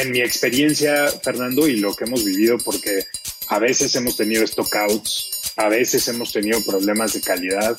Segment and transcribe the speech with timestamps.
[0.00, 3.04] en mi experiencia, Fernando, y lo que hemos vivido, porque
[3.48, 7.76] a veces hemos tenido stockouts, a veces hemos tenido problemas de calidad,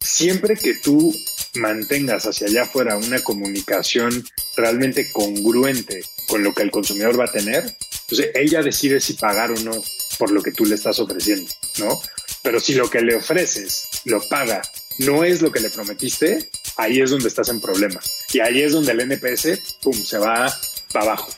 [0.00, 1.14] siempre que tú
[1.54, 4.24] mantengas hacia allá afuera una comunicación
[4.56, 9.50] realmente congruente con lo que el consumidor va a tener, entonces ella decide si pagar
[9.50, 9.72] o no
[10.18, 12.00] por lo que tú le estás ofreciendo, ¿no?
[12.42, 14.62] Pero si lo que le ofreces lo paga,
[14.98, 18.10] no es lo que le prometiste, ahí es donde estás en problemas.
[18.32, 20.52] Y ahí es donde el NPS, pum, se va
[20.92, 21.37] para abajo.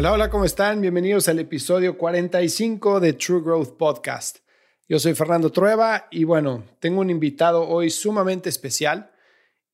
[0.00, 0.80] Hola, hola, ¿cómo están?
[0.80, 4.38] Bienvenidos al episodio 45 de True Growth Podcast.
[4.88, 9.10] Yo soy Fernando Trueba y bueno, tengo un invitado hoy sumamente especial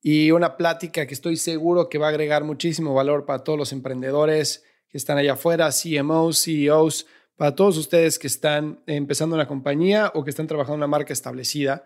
[0.01, 3.71] y una plática que estoy seguro que va a agregar muchísimo valor para todos los
[3.71, 10.11] emprendedores que están allá afuera, CMOs, CEOs, para todos ustedes que están empezando una compañía
[10.13, 11.85] o que están trabajando en una marca establecida.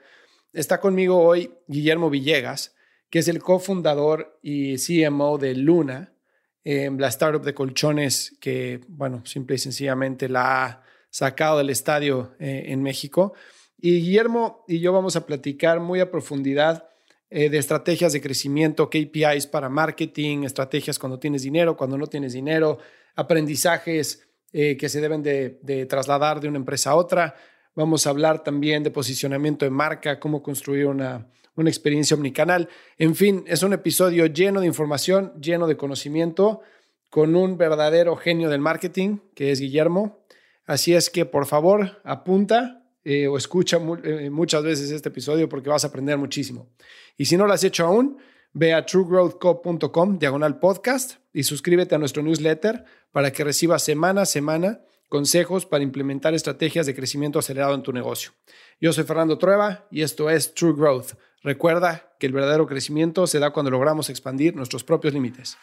[0.52, 2.74] Está conmigo hoy Guillermo Villegas,
[3.12, 6.16] que es el cofundador y CMO de Luna,
[6.64, 12.66] la startup de colchones que, bueno, simple y sencillamente la ha sacado del estadio eh,
[12.68, 13.34] en México.
[13.78, 16.90] Y Guillermo y yo vamos a platicar muy a profundidad
[17.30, 22.34] eh, de estrategias de crecimiento, KPIs para marketing, estrategias cuando tienes dinero, cuando no tienes
[22.34, 22.78] dinero,
[23.16, 27.36] aprendizajes eh, que se deben de, de, trasladar de una empresa a otra.
[27.74, 32.70] Vamos a hablar también de posicionamiento de marca, cómo construir una, una experiencia omnicanal.
[32.98, 36.62] En fin, es un episodio lleno de información, lleno de conocimiento,
[37.10, 40.26] con un verdadero genio del marketing, que es Guillermo.
[40.66, 45.70] Así es que, por favor, apunta eh, o escucha eh, muchas veces este episodio porque
[45.70, 46.70] vas a aprender muchísimo.
[47.18, 48.18] Y si no lo has hecho aún,
[48.54, 54.26] ve a truegrowthco.com, diagonal podcast, y suscríbete a nuestro newsletter para que recibas semana a
[54.26, 58.32] semana consejos para implementar estrategias de crecimiento acelerado en tu negocio.
[58.80, 63.40] Yo soy Fernando Trueba y esto es True Growth Recuerda que el verdadero crecimiento se
[63.40, 65.58] da cuando logramos expandir nuestros propios límites.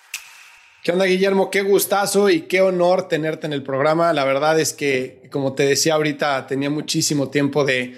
[0.82, 1.50] ¿Qué onda, Guillermo?
[1.50, 4.12] Qué gustazo y qué honor tenerte en el programa.
[4.12, 7.96] La verdad es que, como te decía ahorita, tenía muchísimo tiempo de,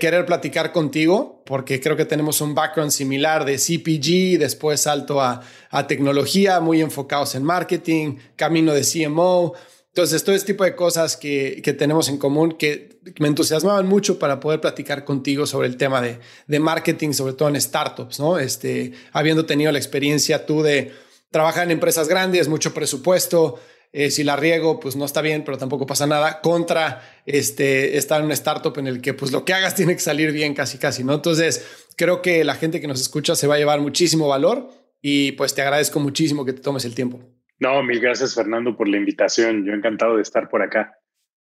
[0.00, 5.42] querer platicar contigo, porque creo que tenemos un background similar de CPG, después salto a,
[5.70, 9.54] a tecnología, muy enfocados en marketing, camino de CMO.
[9.94, 14.18] Entonces, todo este tipo de cosas que, que, tenemos en común que me entusiasmaban mucho
[14.18, 16.18] para poder platicar contigo sobre el tema de,
[16.48, 18.40] de, marketing, sobre todo en startups, ¿no?
[18.40, 20.90] Este, habiendo tenido la experiencia tú de
[21.30, 23.60] trabajar en empresas grandes, mucho presupuesto,
[23.92, 28.18] eh, si la riego, pues no está bien, pero tampoco pasa nada, contra este, estar
[28.18, 30.76] en una startup en el que pues lo que hagas tiene que salir bien casi,
[30.76, 31.14] casi, ¿no?
[31.14, 31.64] Entonces,
[31.96, 35.54] creo que la gente que nos escucha se va a llevar muchísimo valor y pues
[35.54, 37.20] te agradezco muchísimo que te tomes el tiempo.
[37.58, 39.64] No, mil gracias Fernando por la invitación.
[39.64, 40.98] Yo encantado de estar por acá.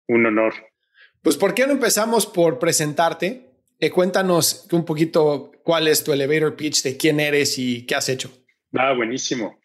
[0.08, 0.54] Un honor.
[1.22, 3.48] Pues, ¿por qué no empezamos por presentarte?
[3.80, 8.10] Eh, cuéntanos un poquito cuál es tu elevator pitch, de quién eres y qué has
[8.10, 8.32] hecho.
[8.74, 9.60] Ah, buenísimo.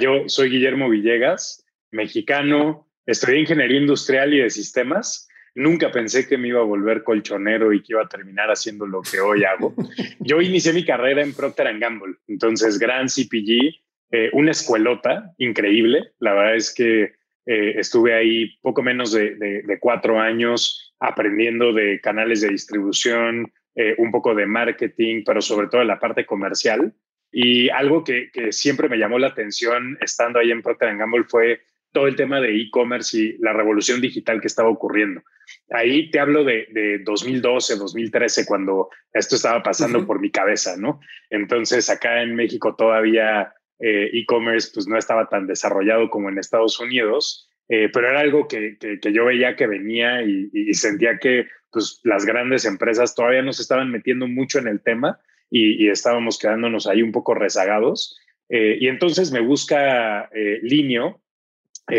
[0.00, 5.28] yo soy Guillermo Villegas, mexicano, estudié ingeniería industrial y de sistemas.
[5.54, 9.02] Nunca pensé que me iba a volver colchonero y que iba a terminar haciendo lo
[9.02, 9.74] que hoy hago.
[10.20, 16.12] Yo inicié mi carrera en Procter Gamble, entonces gran CPG, eh, una escuelota increíble.
[16.18, 17.12] La verdad es que
[17.46, 24.10] eh, estuve ahí poco menos de, cuatro años aprendiendo de canales de distribución, eh, un
[24.10, 26.92] poco de marketing, pero sobre todo de la parte comercial.
[27.32, 31.60] Y algo que, siempre me llamó la atención estando ahí en Procter Gamble fue
[31.92, 35.22] todo el tema de e-commerce y la revolución digital que estaba ocurriendo.
[35.70, 41.00] Ahí te hablo de, 2012, 2013, cuando esto estaba pasando por mi cabeza, ¿no?
[41.30, 43.52] Entonces, acá en México todavía
[43.82, 48.46] eh, e-commerce pues no estaba tan desarrollado como en Estados Unidos, eh, pero era algo
[48.46, 53.58] que, que, yo veía que venía y, sentía que pues las grandes empresas todavía nos
[53.58, 55.18] estaban metiendo mucho en el tema
[55.50, 58.18] y, estábamos quedándonos ahí un poco rezagados.
[58.50, 60.28] Eh, y entonces me busca
[60.62, 61.22] Linio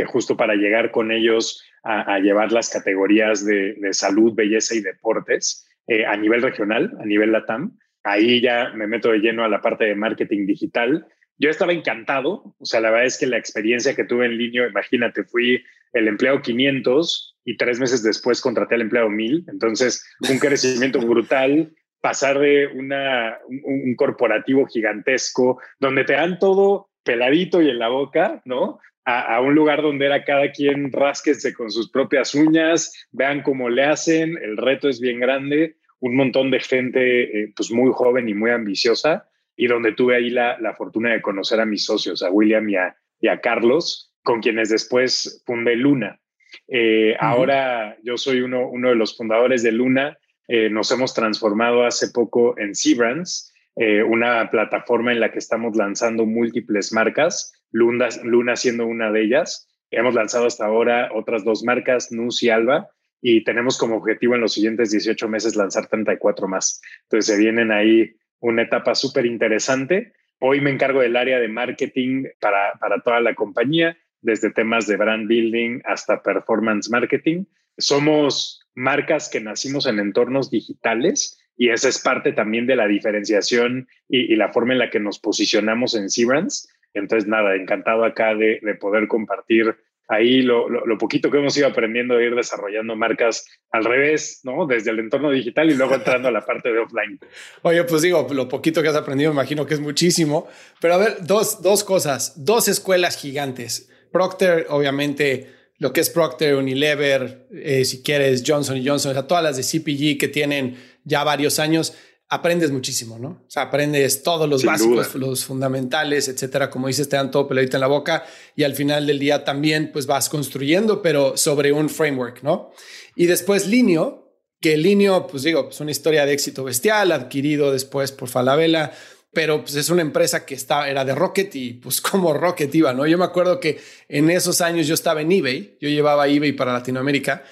[0.07, 5.67] justo para llegar con ellos a, llevar las categorías de, salud, belleza y deportes
[6.07, 7.75] a nivel regional, a nivel LATAM.
[8.03, 11.07] Ahí ya me meto de lleno a la parte de marketing digital.
[11.41, 14.67] Yo estaba encantado, o sea, la verdad es que la experiencia que tuve en línea,
[14.67, 20.37] imagínate, fui el empleado 500 y tres meses después contraté al empleado 1000, entonces un
[20.39, 27.79] crecimiento brutal, pasar de una, un, corporativo gigantesco donde te dan todo peladito y en
[27.79, 28.79] la boca, ¿no?
[29.03, 33.85] A, un lugar donde era cada quien rásquese con sus propias uñas, vean cómo le
[33.85, 38.35] hacen, el reto es bien grande, un montón de gente eh, pues muy joven y
[38.35, 39.25] muy ambiciosa
[39.61, 42.77] y donde tuve ahí la, la fortuna de conocer a mis socios, a William y
[42.77, 46.19] a, y a Carlos, con quienes después fundé Luna.
[46.67, 50.17] Eh, ahora yo soy uno, uno de los fundadores de Luna
[50.47, 55.75] eh, nos hemos transformado hace poco en Seabrands, eh, una plataforma en la que estamos
[55.75, 59.69] lanzando múltiples marcas, Luna, Luna siendo una de ellas.
[59.91, 62.89] Hemos lanzado hasta ahora otras dos marcas, Nus y Alba,
[63.21, 66.81] y tenemos como objetivo en los siguientes 18 meses lanzar 34 más.
[67.03, 70.13] Entonces se vienen ahí una etapa súper interesante.
[70.39, 74.97] Hoy me encargo del área de marketing para, para toda la compañía, desde temas de
[74.97, 77.45] brand building hasta performance marketing.
[77.77, 83.87] Somos marcas que nacimos en entornos digitales y esa es parte también de la diferenciación
[84.09, 86.67] y, la forma en la que nos posicionamos en Seabrands.
[86.93, 89.75] Entonces, nada, encantado acá de, poder compartir
[90.11, 90.67] ahí lo,
[90.99, 94.67] poquito que hemos ido aprendiendo de ir desarrollando marcas al revés, ¿no?
[94.67, 97.17] Desde el entorno digital y luego entrando a la parte de offline.
[97.61, 100.49] Oye, pues digo, lo poquito que has aprendido, imagino que es muchísimo.
[100.81, 103.89] Pero a ver, dos, dos cosas, dos escuelas gigantes.
[104.11, 105.47] Procter, obviamente,
[105.77, 109.63] lo que es Procter, Unilever, eh, si quieres Johnson Johnson, o sea, todas las de
[109.63, 110.75] CPG que tienen
[111.05, 111.97] ya varios años,
[112.31, 113.27] aprendes muchísimo, ¿no?
[113.27, 116.69] O sea, aprendes todos los básicos, los fundamentales, etcétera.
[116.69, 118.23] Como dices, te dan todo peladito en la boca
[118.55, 122.71] y al final del día también pues vas construyendo, pero sobre un framework, ¿no?
[123.17, 128.13] Y después Linio, que Linio, pues digo, es una historia de éxito bestial, adquirido después
[128.13, 128.93] por Falabella
[129.33, 132.93] pero pues es una empresa que está, era de Rocket y pues como Rocket iba,
[132.93, 133.05] ¿no?
[133.07, 136.73] Yo me acuerdo que en esos años yo estaba en eBay, yo llevaba eBay para
[136.73, 137.43] Latinoamérica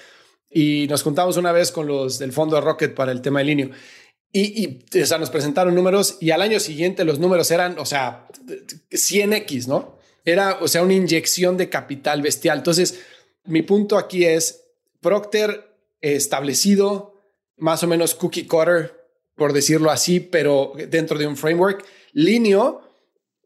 [0.50, 3.44] y nos juntamos una vez con los del fondo de Rocket para el tema de
[3.44, 3.70] línea.
[4.32, 7.86] Y, y o sea, nos presentaron números y al año siguiente los números eran, o
[7.86, 8.28] sea,
[8.90, 9.98] 100x, ¿no?
[10.24, 12.58] Era, o sea, una inyección de capital bestial.
[12.58, 13.00] Entonces,
[13.44, 14.64] mi punto aquí es
[15.00, 17.14] Procter establecido,
[17.56, 19.00] más o menos cookie cutter,
[19.34, 21.84] por decirlo así, pero dentro de un framework.
[22.12, 22.82] Linio,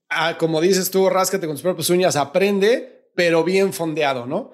[0.08, 4.52] ah, como dices tú, ráscate con tus propias uñas, aprende, pero bien fondeado, ¿no?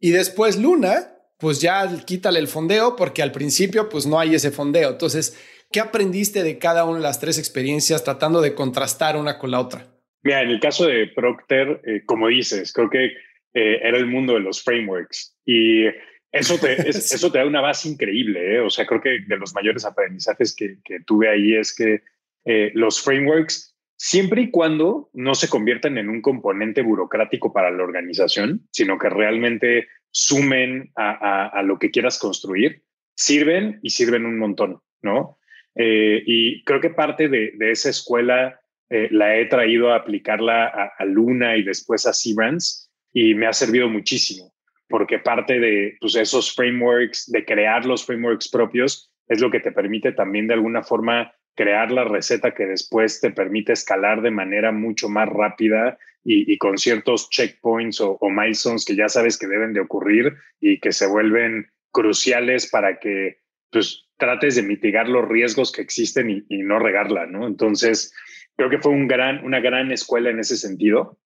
[0.00, 4.50] Y después Luna, pues ya quítale el fondeo porque al principio pues no hay ese
[4.50, 4.90] fondeo.
[4.90, 5.34] Entonces,
[5.70, 9.60] ¿qué aprendiste de cada una de las tres experiencias tratando de contrastar una con la
[9.60, 9.86] otra?
[10.22, 13.06] Mira, en el caso de Procter, eh, como dices, creo que
[13.54, 15.86] eh, era el mundo de los frameworks y
[16.32, 18.56] eso te, eso te da una base increíble.
[18.56, 18.60] ¿eh?
[18.60, 22.02] O sea, creo que de los mayores aprendizajes que, que tuve ahí es que
[22.44, 27.82] eh, los frameworks, siempre y cuando no se conviertan en un componente burocrático para la
[27.82, 32.82] organización, sino que realmente sumen a, a, lo que quieras construir,
[33.14, 35.37] sirven y sirven un montón, ¿no?
[35.78, 38.60] Eh, y creo que parte de, esa escuela
[38.90, 43.52] la he traído a aplicarla a, a Luna y después a Seabrands y me ha
[43.52, 44.52] servido muchísimo
[44.88, 49.72] porque parte de pues, esos frameworks, de crear los frameworks propios, es lo que te
[49.72, 54.72] permite también de alguna forma crear la receta que después te permite escalar de manera
[54.72, 59.80] mucho más rápida y, con ciertos checkpoints o, milestones que ya sabes que deben de
[59.80, 63.38] ocurrir y que se vuelven cruciales para que
[63.70, 67.46] pues, trates de mitigar los riesgos que existen y, y no regarla, ¿no?
[67.46, 68.12] Entonces,
[68.56, 71.18] creo que fue un gran, una gran escuela en ese sentido.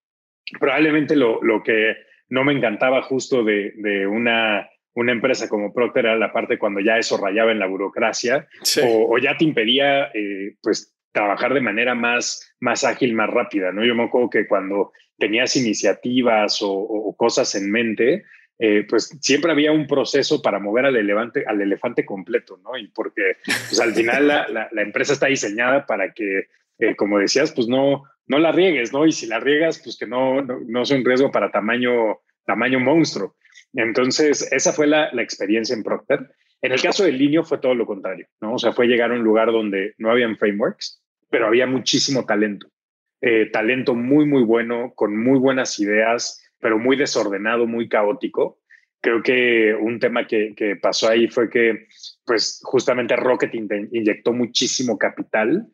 [0.60, 1.96] Probablemente lo, lo que
[2.28, 6.96] no me encantaba justo de, una, una empresa como Procter era la parte cuando ya
[6.96, 8.48] eso rayaba en la burocracia
[8.82, 13.84] o, ya te impedía eh, pues trabajar de manera más, más ágil, más rápida, ¿no?
[13.84, 18.24] Yo me acuerdo que cuando tenías iniciativas o, cosas en mente,
[18.58, 22.76] eh, pues siempre había un proceso para mover al elefante, al elefante completo, ¿no?
[22.76, 27.66] Y porque pues al final la, empresa está diseñada para que, eh, como decías, pues
[27.66, 29.06] no, no la riegues, ¿no?
[29.06, 33.36] Y si la riegas, pues que no, no, no un riesgo para tamaño, tamaño monstruo.
[33.74, 36.30] Entonces, esa fue la, la, experiencia en Procter.
[36.60, 38.54] En el caso del Linio fue todo lo contrario, ¿no?
[38.54, 42.68] O sea, fue llegar a un lugar donde no habían frameworks, pero había muchísimo talento.
[43.20, 48.60] Eh, talento muy, muy bueno, con muy buenas ideas, pero muy desordenado, muy caótico.
[49.02, 51.88] Creo que un tema que, pasó ahí fue que,
[52.24, 55.66] pues, justamente Rocket inyectó muchísimo capital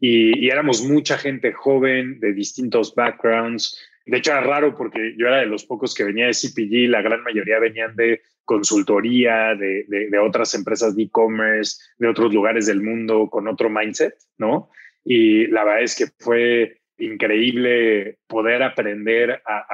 [0.00, 3.76] y, éramos mucha gente joven de distintos backgrounds,
[4.06, 7.02] De hecho, era raro porque yo era de los pocos que venía de CPG, la
[7.02, 12.80] gran mayoría venían de consultoría, de, de, otras empresas de e-commerce, de otros lugares del
[12.80, 14.70] mundo con otro mindset, ¿no?
[15.04, 19.66] Y la verdad es que fue increíble poder aprender a,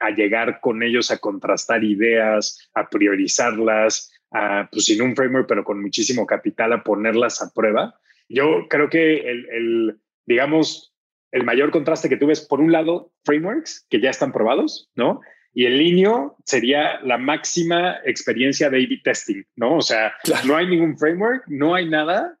[0.00, 5.64] a, llegar con ellos a contrastar ideas, a priorizarlas, a, pues sin un framework, pero
[5.64, 7.94] con muchísimo capital, a ponerlas a prueba.
[8.28, 10.94] Yo creo que el, el digamos,
[11.30, 15.20] el mayor contraste que tuve es, por un lado, frameworks que ya están probados, ¿no?
[15.54, 19.76] Y el líneo sería la máxima experiencia de A-B testing, ¿no?
[19.76, 20.14] O sea,
[20.46, 22.38] no hay ningún framework, no hay nada.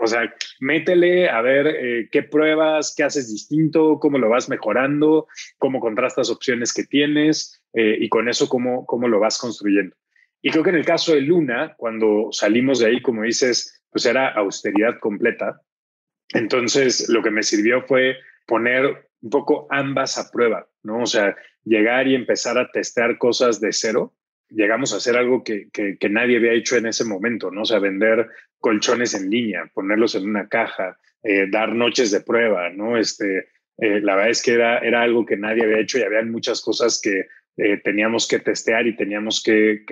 [0.00, 5.28] O sea, métele a ver eh, qué pruebas, qué haces distinto, cómo lo vas mejorando,
[5.58, 9.96] cómo contrastas opciones que tienes eh, y con eso cómo, cómo lo vas construyendo.
[10.42, 14.06] Y creo que en el caso de Luna, cuando salimos de ahí, como dices, pues
[14.06, 15.60] era austeridad completa.
[16.32, 21.02] Entonces, lo que me sirvió fue poner un poco ambas a prueba, ¿no?
[21.02, 24.14] O sea, llegar y empezar a testear cosas de cero.
[24.48, 27.62] Llegamos a hacer algo que, que, nadie había hecho en ese momento, ¿no?
[27.62, 28.28] O sea, vender
[28.60, 32.96] colchones en línea, ponerlos en una caja, eh, dar noches de prueba, ¿no?
[32.96, 33.48] Este,
[33.78, 36.62] eh, la verdad es que era, era algo que nadie había hecho y había muchas
[36.62, 37.26] cosas que
[37.56, 39.84] eh, teníamos que testear y teníamos que,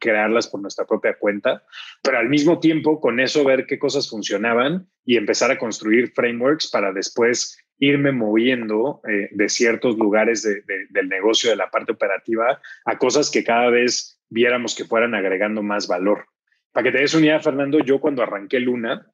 [0.00, 1.62] crearlas por nuestra propia cuenta,
[2.02, 6.68] pero al mismo tiempo con eso ver qué cosas funcionaban y empezar a construir frameworks
[6.70, 9.00] para después irme moviendo
[9.32, 14.74] de ciertos lugares del negocio, de la parte operativa, a cosas que cada vez viéramos
[14.74, 16.26] que fueran agregando más valor.
[16.72, 19.06] Para que te des una idea, Fernando, yo cuando arranqué Luna,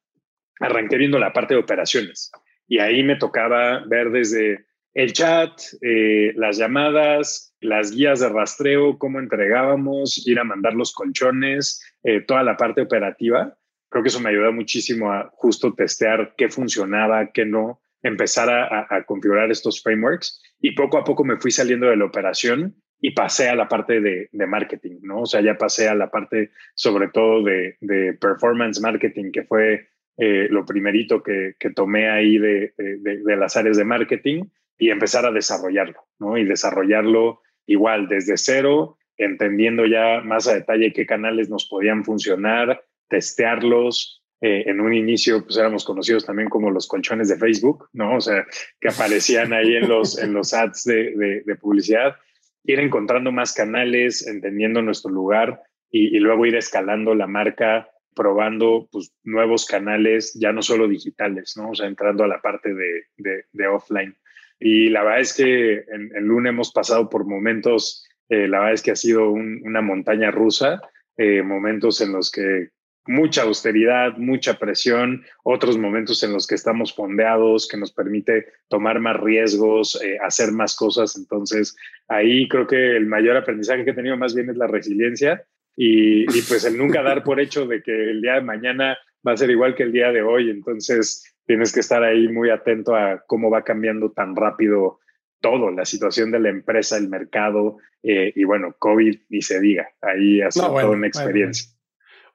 [0.59, 2.31] arranqué viendo la parte de operaciones
[2.67, 5.51] y ahí me tocaba ver desde el chat,
[5.81, 12.21] eh, las llamadas, las guías de rastreo, cómo entregábamos, ir a mandar los colchones, eh,
[12.21, 13.57] toda la parte operativa.
[13.89, 19.03] Creo que eso me ayudó muchísimo a justo testear qué funcionaba, qué no, empezar a,
[19.05, 23.49] configurar estos frameworks y poco a poco me fui saliendo de la operación y pasé
[23.49, 25.21] a la parte de, marketing, ¿no?
[25.21, 27.77] O sea, ya pasé a la parte sobre todo de,
[28.19, 29.87] performance marketing, que fue
[30.17, 34.45] eh, lo primerito que, tomé ahí de, de, las áreas de marketing
[34.77, 36.37] y empezar a desarrollarlo, ¿no?
[36.37, 42.83] Y desarrollarlo igual desde cero, entendiendo ya más a detalle qué canales nos podían funcionar,
[43.07, 44.23] testearlos.
[44.41, 48.15] Eh, en un inicio, pues éramos conocidos también como los colchones de Facebook, ¿no?
[48.15, 48.45] O sea,
[48.79, 52.15] que aparecían ahí en los, en los ads de, de, publicidad.
[52.63, 55.61] Ir encontrando más canales, entendiendo nuestro lugar
[55.91, 61.71] y, luego ir escalando la marca probando pues, nuevos canales, ya no solo digitales, ¿no?
[61.71, 64.15] O sea, entrando a la parte de, de, de offline.
[64.59, 68.73] Y la verdad es que en, en Luna hemos pasado por momentos, eh, la verdad
[68.73, 70.81] es que ha sido una montaña rusa,
[71.17, 72.69] eh, momentos en los que
[73.07, 78.99] mucha austeridad, mucha presión, otros momentos en los que estamos fondeados, que nos permite tomar
[78.99, 81.17] más riesgos, eh, hacer más cosas.
[81.17, 81.75] Entonces,
[82.07, 85.43] ahí creo que el mayor aprendizaje que he tenido más bien es la resiliencia
[85.75, 89.33] y, y pues el nunca dar por hecho de que el día de mañana va
[89.33, 90.49] a ser igual que el día de hoy.
[90.49, 94.99] Entonces, tienes que estar ahí muy atento a cómo va cambiando tan rápido
[95.41, 99.89] todo, la situación de la empresa, el mercado eh, y bueno, COVID ni se diga,
[100.01, 101.71] ahí ha sido toda una experiencia.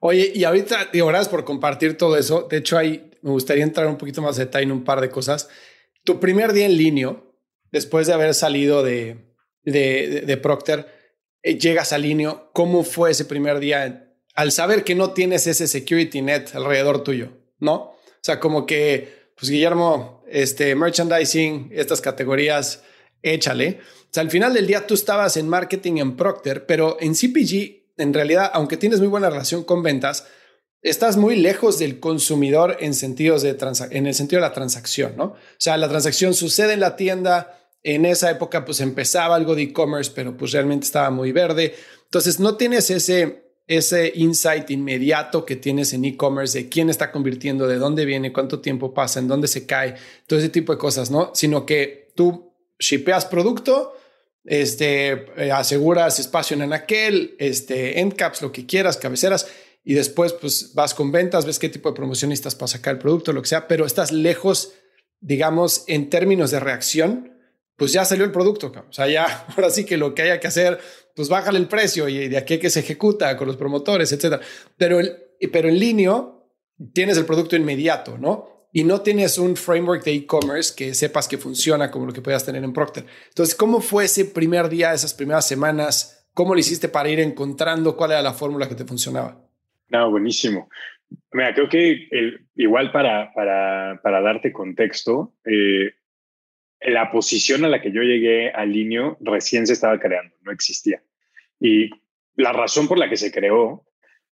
[0.07, 2.47] Oye, y ahorita, digo, gracias por compartir todo eso.
[2.51, 5.09] De hecho, ahí me gustaría entrar un poquito más de detalle en un par de
[5.09, 5.49] cosas.
[6.05, 7.17] Tu primer día en línea,
[7.73, 9.17] después de haber salido de,
[9.63, 10.87] de, Procter,
[11.43, 15.67] eh, llegas a línea, ¿cómo fue ese primer día al saber que no tienes ese
[15.67, 17.31] security net alrededor tuyo?
[17.59, 17.75] ¿No?
[17.75, 22.83] O sea, como que, pues Guillermo, este merchandising, estas categorías,
[23.23, 23.79] échale.
[24.03, 27.84] O sea, al final del día tú estabas en marketing en Procter, pero en CPG,
[27.97, 30.27] en realidad, aunque tienes muy buena relación con ventas,
[30.83, 33.57] estás muy lejos del consumidor en, sentidos de
[33.91, 35.25] en el sentido de la transacción, ¿no?
[35.25, 39.63] O sea, la transacción sucede en la tienda, en esa época pues empezaba algo de
[39.63, 41.75] e-commerce, pero pues realmente estaba muy verde.
[42.05, 47.67] Entonces no tienes ese ese insight inmediato que tienes en e-commerce de quién está convirtiendo,
[47.67, 49.95] de dónde viene, cuánto tiempo pasa, en dónde se cae,
[50.27, 51.31] todo ese tipo de cosas, ¿no?
[51.35, 53.95] Sino que tú shipeas producto,
[54.45, 59.47] este, eh, aseguras espacio en aquel, este, endcaps, lo que quieras, cabeceras,
[59.83, 63.33] y después pues vas con ventas, ves qué tipo de promocionistas para sacar el producto,
[63.33, 64.73] lo que sea, pero estás lejos,
[65.21, 67.33] digamos, en términos de reacción,
[67.77, 70.47] pues ya salió el producto, o sea, ya, ahora sí que lo que haya que
[70.47, 70.79] hacer
[71.15, 74.43] pues bájale el precio y de aquí que se ejecuta con los promotores, etcétera.
[74.77, 75.17] Pero, el,
[75.53, 76.25] pero en línea
[76.93, 78.54] tienes el producto inmediato, ¿no?
[78.77, 82.45] Y no tienes un framework de e-commerce que sepas que funciona como lo que puedas
[82.45, 83.05] tener en Procter.
[83.29, 86.27] Entonces, ¿cómo fue ese primer día, esas primeras semanas?
[86.35, 89.41] ¿Cómo lo hiciste para ir encontrando cuál era la fórmula que te funcionaba?
[89.91, 90.69] No, buenísimo.
[91.31, 92.09] Mira, creo que
[92.57, 95.95] igual para, para, para, darte contexto, eh,
[96.81, 101.01] la posición a la que yo llegué al Linio recién se estaba creando, no existía.
[101.61, 101.91] Y
[102.35, 103.87] la razón por la que se creó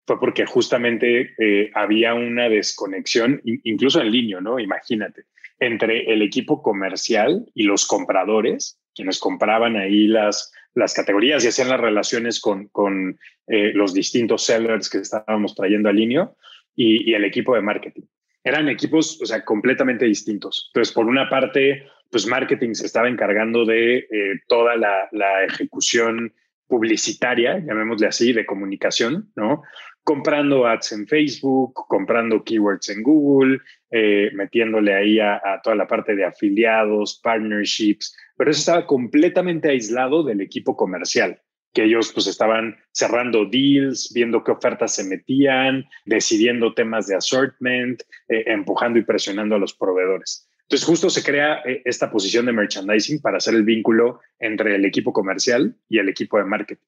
[0.06, 4.58] fue porque justamente eh, había una desconexión, incluso en línea, ¿no?
[4.58, 5.24] Imagínate,
[5.58, 11.68] entre el equipo comercial y los compradores, quienes compraban ahí las, las categorías y hacían
[11.68, 16.36] las relaciones con, con eh, los distintos sellers que estábamos trayendo al Linio
[16.74, 18.02] y, y, el equipo de marketing.
[18.44, 20.70] Eran equipos, o sea, completamente distintos.
[20.72, 26.34] Entonces, por una parte, pues marketing se estaba encargando de eh, toda la, la ejecución
[26.66, 29.62] publicitaria, llamémosle así, de comunicación, ¿no?
[30.04, 36.16] Comprando ads en Facebook, comprando keywords en Google, eh, metiéndole ahí a, toda la parte
[36.16, 41.40] de afiliados, partnerships, pero eso estaba completamente aislado del equipo comercial,
[41.72, 48.02] que ellos pues estaban cerrando deals, viendo qué ofertas se metían, decidiendo temas de assortment,
[48.28, 50.48] eh, empujando y presionando a los proveedores.
[50.62, 54.84] Entonces justo se crea eh, esta posición de merchandising para hacer el vínculo entre el
[54.84, 56.86] equipo comercial y el equipo de marketing.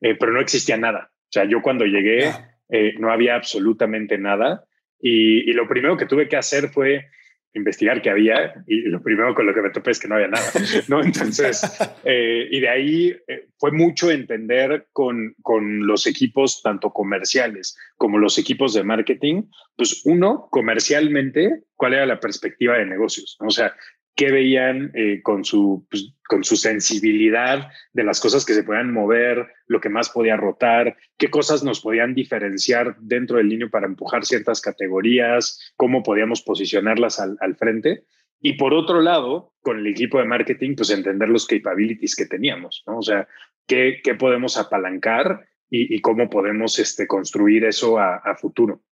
[0.00, 1.10] pero no existía nada.
[1.28, 2.32] O sea, yo cuando llegué
[2.68, 4.64] eh, no había absolutamente nada
[5.00, 7.06] y, lo primero que tuve que hacer fue
[7.54, 10.28] investigar qué había y lo primero con lo que me topé es que no había
[10.28, 10.46] nada,
[10.88, 11.02] ¿no?
[11.04, 11.62] Entonces,
[12.04, 18.18] eh, y de ahí eh, fue mucho entender con, con los equipos tanto comerciales como
[18.18, 19.44] los equipos de marketing,
[19.76, 23.74] pues uno, comercialmente, cuál era la perspectiva de negocios, o sea,
[24.18, 28.92] qué veían eh, con, su, pues, con su sensibilidad de las cosas que se podían
[28.92, 33.86] mover, lo que más podía rotar, qué cosas nos podían diferenciar dentro del niño para
[33.86, 38.06] empujar ciertas categorías, cómo podíamos posicionarlas al, frente.
[38.40, 42.82] Y por otro lado, con el equipo de marketing, pues entender los capabilities que teníamos,
[42.88, 42.98] ¿no?
[42.98, 43.28] O sea,
[43.68, 48.82] qué, qué podemos apalancar y, cómo podemos este, construir eso a, futuro.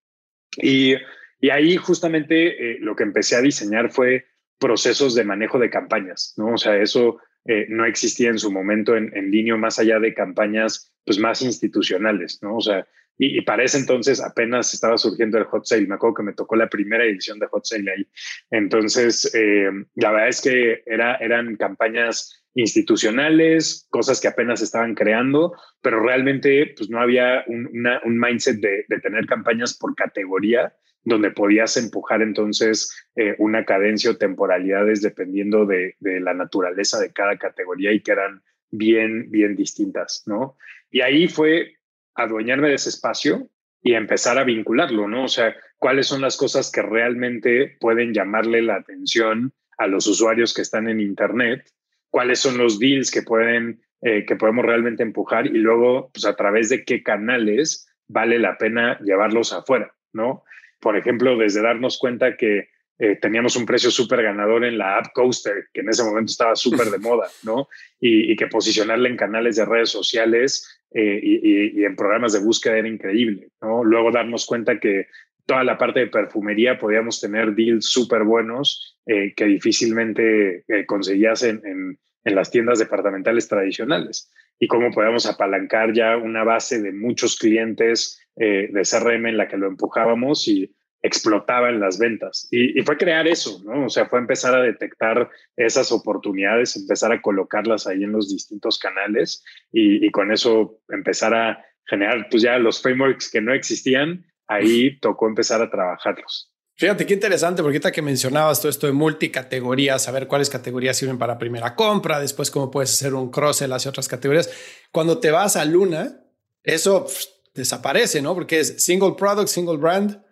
[0.56, 0.94] Y,
[1.40, 4.26] y, ahí justamente eh, lo que empecé a diseñar fue
[4.58, 6.54] procesos de manejo de campañas, ¿no?
[6.54, 10.14] O sea, eso eh, no existía en su momento en, en, línea más allá de
[10.14, 12.56] campañas pues más institucionales, ¿no?
[12.56, 12.86] O sea,
[13.18, 15.86] y, para ese entonces apenas estaba surgiendo el hot sale.
[15.86, 18.06] Me acuerdo que me tocó la primera edición de hot sale ahí.
[18.50, 25.54] Entonces, eh, la verdad es que era, eran campañas institucionales, cosas que apenas estaban creando,
[25.82, 27.68] pero realmente pues no había un,
[28.04, 30.74] un mindset de, de, tener campañas por categoría,
[31.06, 37.38] donde podías empujar entonces eh, una cadencia o temporalidades dependiendo de, la naturaleza de cada
[37.38, 38.42] categoría y que eran
[38.72, 40.58] bien, bien distintas, ¿no?
[40.90, 41.76] Y ahí fue
[42.16, 43.48] adueñarme de ese espacio
[43.80, 45.24] y empezar a vincularlo, ¿no?
[45.24, 50.52] O sea, cuáles son las cosas que realmente pueden llamarle la atención a los usuarios
[50.54, 51.70] que están en Internet,
[52.10, 56.34] cuáles son los deals que pueden, eh, que podemos realmente empujar y luego, pues a
[56.34, 60.42] través de qué canales vale la pena llevarlos afuera, ¿no?
[60.80, 65.12] Por ejemplo, desde darnos cuenta que eh, teníamos un precio súper ganador en la App
[65.12, 67.68] Coaster, que en ese momento estaba súper de moda, ¿no?
[68.00, 72.88] Y, que posicionarle en canales de redes sociales eh, y, en programas de búsqueda era
[72.88, 73.84] increíble, ¿no?
[73.84, 75.08] Luego darnos cuenta que
[75.44, 81.60] toda la parte de perfumería podíamos tener deals súper buenos eh, que difícilmente conseguías en,
[81.64, 87.38] en, en las tiendas departamentales tradicionales y cómo podíamos apalancar ya una base de muchos
[87.38, 92.48] clientes eh, de CRM en la que lo empujábamos y explotaba en las ventas.
[92.50, 93.86] Y, fue crear eso, ¿no?
[93.86, 98.78] O sea, fue empezar a detectar esas oportunidades, empezar a colocarlas ahí en los distintos
[98.80, 104.98] canales y, con eso empezar a generar, pues ya los frameworks que no existían, ahí
[104.98, 106.52] tocó empezar a trabajarlos.
[106.78, 111.16] Fíjate qué interesante, porque ahorita que mencionabas todo esto de multicategorías, saber cuáles categorías sirven
[111.16, 114.50] para primera compra, después cómo puedes hacer un cross-sell hacia otras categorías.
[114.92, 116.20] Cuando te vas a Luna,
[116.62, 117.06] eso
[117.54, 118.34] desaparece, ¿no?
[118.34, 120.22] Porque es single product, single brand.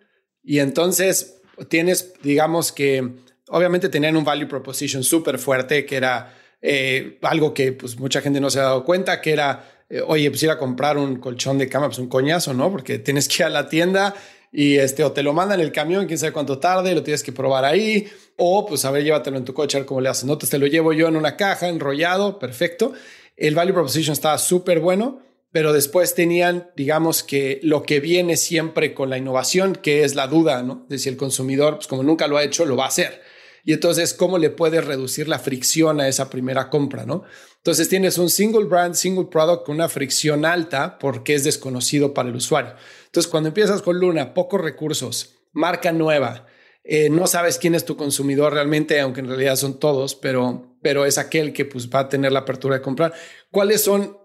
[0.43, 3.15] Y entonces tienes, digamos que,
[3.47, 8.39] obviamente tenían un value proposition súper fuerte, que era eh, algo que pues mucha gente
[8.39, 11.57] no se ha dado cuenta, que era, eh, oye, pues ir a comprar un colchón
[11.57, 12.69] de cama, pues un coñazo, ¿no?
[12.69, 14.13] Porque tienes que ir a la tienda
[14.55, 17.31] y este, o te lo mandan el camión, quién sabe cuánto tarde, lo tienes que
[17.31, 20.23] probar ahí, o pues a ver, llévatelo en tu coche, a ver cómo le haces,
[20.23, 20.37] ¿no?
[20.37, 22.93] te lo llevo yo en una caja, enrollado, perfecto.
[23.35, 28.93] El value proposition estaba súper bueno pero después tenían, digamos que lo que viene siempre
[28.93, 30.85] con la innovación, que es la duda, ¿no?
[30.89, 33.21] De si el consumidor, pues como nunca lo ha hecho, lo va a hacer.
[33.63, 37.23] Y entonces, ¿cómo le puedes reducir la fricción a esa primera compra, ¿no?
[37.55, 42.27] Entonces tienes un single brand, single product con una fricción alta porque es desconocido para
[42.27, 42.73] el usuario.
[43.15, 46.47] Entonces, cuando empiezas con Luna, pocos recursos, marca nueva,
[46.83, 51.05] eh, no sabes quién es tu consumidor realmente, aunque en realidad son todos, pero, pero
[51.05, 53.13] es aquel que pues, va a tener la apertura de comprar.
[53.51, 54.17] ¿Cuáles son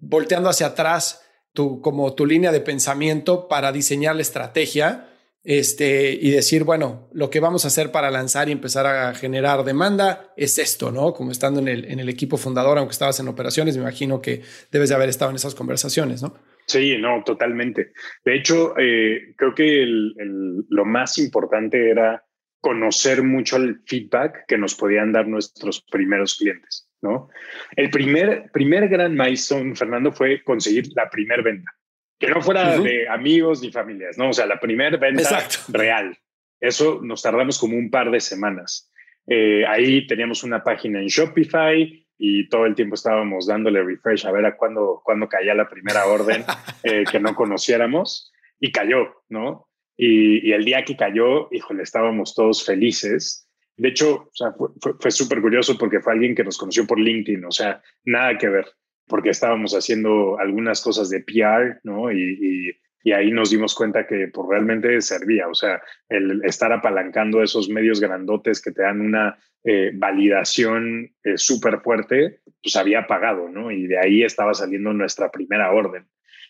[0.00, 1.20] volteando hacia atrás
[1.52, 5.08] tu, como tu línea de pensamiento para diseñar la estrategia
[5.44, 9.62] este, y decir, bueno, lo que vamos a hacer para lanzar y empezar a generar
[9.62, 11.14] demanda es esto, ¿no?
[11.14, 14.42] Como estando en el, en el equipo fundador, aunque estabas en operaciones, me imagino que
[14.72, 16.34] debes de haber estado en esas conversaciones, ¿no?
[16.66, 17.92] Sí, no, totalmente.
[18.24, 22.24] De hecho, eh, creo que lo más importante era
[22.60, 27.28] conocer mucho el feedback que nos podían dar nuestros primeros clientes, ¿no?
[27.76, 31.70] El primer, primer gran milestone, Fernando, fue conseguir la primer venta
[32.18, 34.30] que no fuera de amigos ni familias, ¿no?
[34.30, 36.16] O sea, la primera venta real.
[36.60, 38.90] Eso nos tardamos como un par de semanas.
[39.26, 44.32] Eh, ahí teníamos una página en Shopify y todo el tiempo estábamos dándole refresh a
[44.32, 46.44] ver a cuándo, cuándo caía la primera orden
[46.82, 49.68] eh, que no conociéramos y cayó, ¿no?
[49.96, 53.48] Y, el día que cayó, híjole, estábamos todos felices.
[53.76, 56.98] De hecho, o sea, fue, fue súper curioso porque fue alguien que nos conoció por
[56.98, 58.66] LinkedIn, o sea, nada que ver
[59.06, 62.12] porque estábamos haciendo algunas cosas de PR, ¿no?
[62.12, 62.76] Y,
[63.12, 68.00] ahí nos dimos cuenta que pues, realmente servía, o sea, el estar apalancando esos medios
[68.00, 73.70] grandotes que te dan una eh, validación eh, súper fuerte, pues había pagado, ¿no?
[73.70, 76.06] Y de ahí estaba saliendo nuestra primera orden.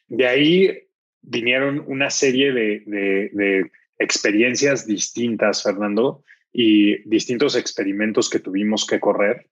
[0.09, 0.89] De ahí
[1.23, 9.47] vinieron una serie de, experiencias distintas, Fernando, y distintos experimentos que tuvimos que correr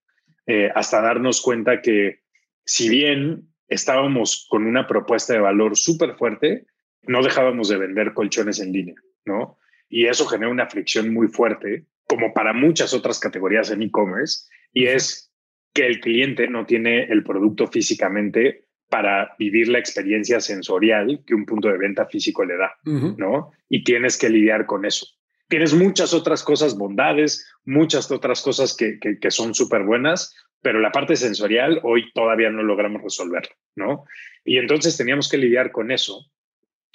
[0.47, 2.21] eh, hasta darnos cuenta que
[2.63, 6.65] si bien estábamos con una propuesta de valor súper fuerte,
[7.07, 9.57] no dejábamos de vender colchones en línea, ¿no?
[9.89, 14.85] Y eso genera una fricción muy fuerte, como para muchas otras categorías en e-commerce, y
[14.85, 15.31] es
[15.73, 21.45] que el cliente no tiene el producto físicamente para vivir la experiencia sensorial que un
[21.45, 23.51] punto de venta físico le da, ¿no?
[23.67, 25.07] Y tienes que lidiar con eso.
[25.47, 30.79] Tienes muchas otras cosas, bondades, muchas otras cosas que, que, que son súper buenas, pero
[30.79, 34.05] la parte sensorial hoy todavía no logramos resolver, ¿no?
[34.43, 36.25] Y entonces teníamos que lidiar con eso.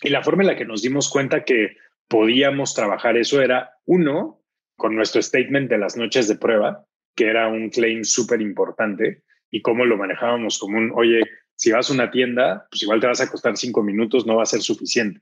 [0.02, 1.76] Y la forma en la que nos dimos cuenta que
[2.08, 4.42] podíamos trabajar eso era, uno,
[4.76, 9.62] con nuestro statement de las noches de prueba, que era un claim súper importante, y
[9.62, 11.22] cómo lo manejábamos como un, oye,
[11.54, 14.44] si vas a una tienda, pues igual te vas a costar cinco minutos, no va
[14.44, 15.20] a ser suficiente.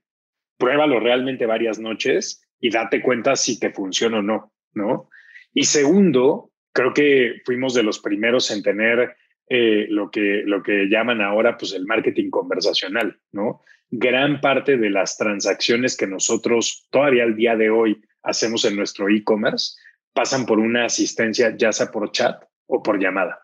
[0.57, 5.09] Pruébalo realmente varias noches y date cuenta si te funciona o no, ¿no?
[5.53, 9.17] Y segundo, creo que fuimos de los primeros en tener
[9.49, 13.63] eh, lo, que, lo que llaman ahora pues el marketing conversacional, ¿no?
[13.91, 19.09] Gran parte de las transacciones que nosotros todavía al día de hoy hacemos en nuestro
[19.09, 19.77] e-commerce
[20.13, 23.41] pasan por una asistencia ya sea por chat o por llamada.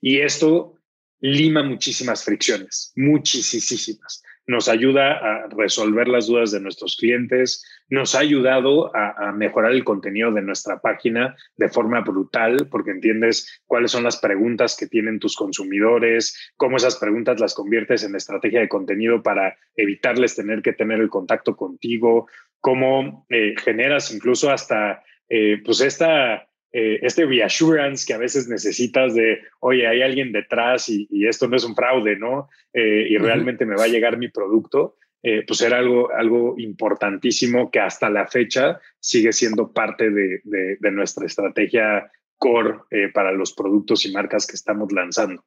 [0.00, 0.74] Y esto
[1.20, 8.20] lima muchísimas fricciones, muchísimas nos ayuda a resolver las dudas de nuestros clientes, nos ha
[8.20, 14.04] ayudado a, mejorar el contenido de nuestra página de forma brutal, porque entiendes cuáles son
[14.04, 19.22] las preguntas que tienen tus consumidores, cómo esas preguntas las conviertes en estrategia de contenido
[19.22, 22.28] para evitarles tener que tener el contacto contigo,
[22.60, 29.14] cómo eh, generas incluso hasta eh, pues esta eh, este reassurance que a veces necesitas
[29.14, 32.48] de, oye, hay alguien detrás y, esto no es un fraude, ¿no?
[32.72, 37.70] Eh, y realmente me va a llegar mi producto, eh, pues era algo, algo importantísimo
[37.70, 42.78] que hasta la fecha sigue siendo parte de, de, nuestra estrategia core
[43.12, 45.44] para los productos y marcas que estamos lanzando.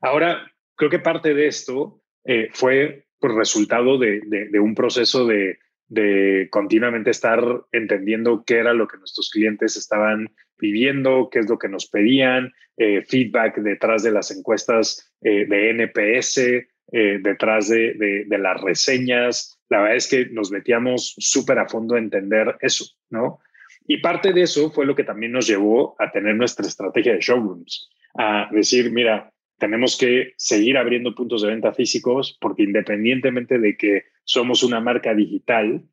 [0.00, 2.00] Ahora, creo que parte de esto
[2.52, 5.58] fue por resultado de, de un proceso de,
[5.90, 11.58] de continuamente estar entendiendo qué era lo que nuestros clientes estaban viviendo, qué es lo
[11.58, 16.38] que nos pedían, eh, feedback detrás de las encuestas eh, de NPS,
[16.92, 19.58] eh, detrás de, de, las reseñas.
[19.68, 23.38] La verdad es que nos metíamos súper a fondo a entender eso, ¿no?
[23.86, 27.20] Y parte de eso fue lo que también nos llevó a tener nuestra estrategia de
[27.20, 33.76] showrooms, a decir, mira, tenemos que seguir abriendo puntos de venta físicos porque independientemente de
[33.76, 35.84] que somos una marca digital,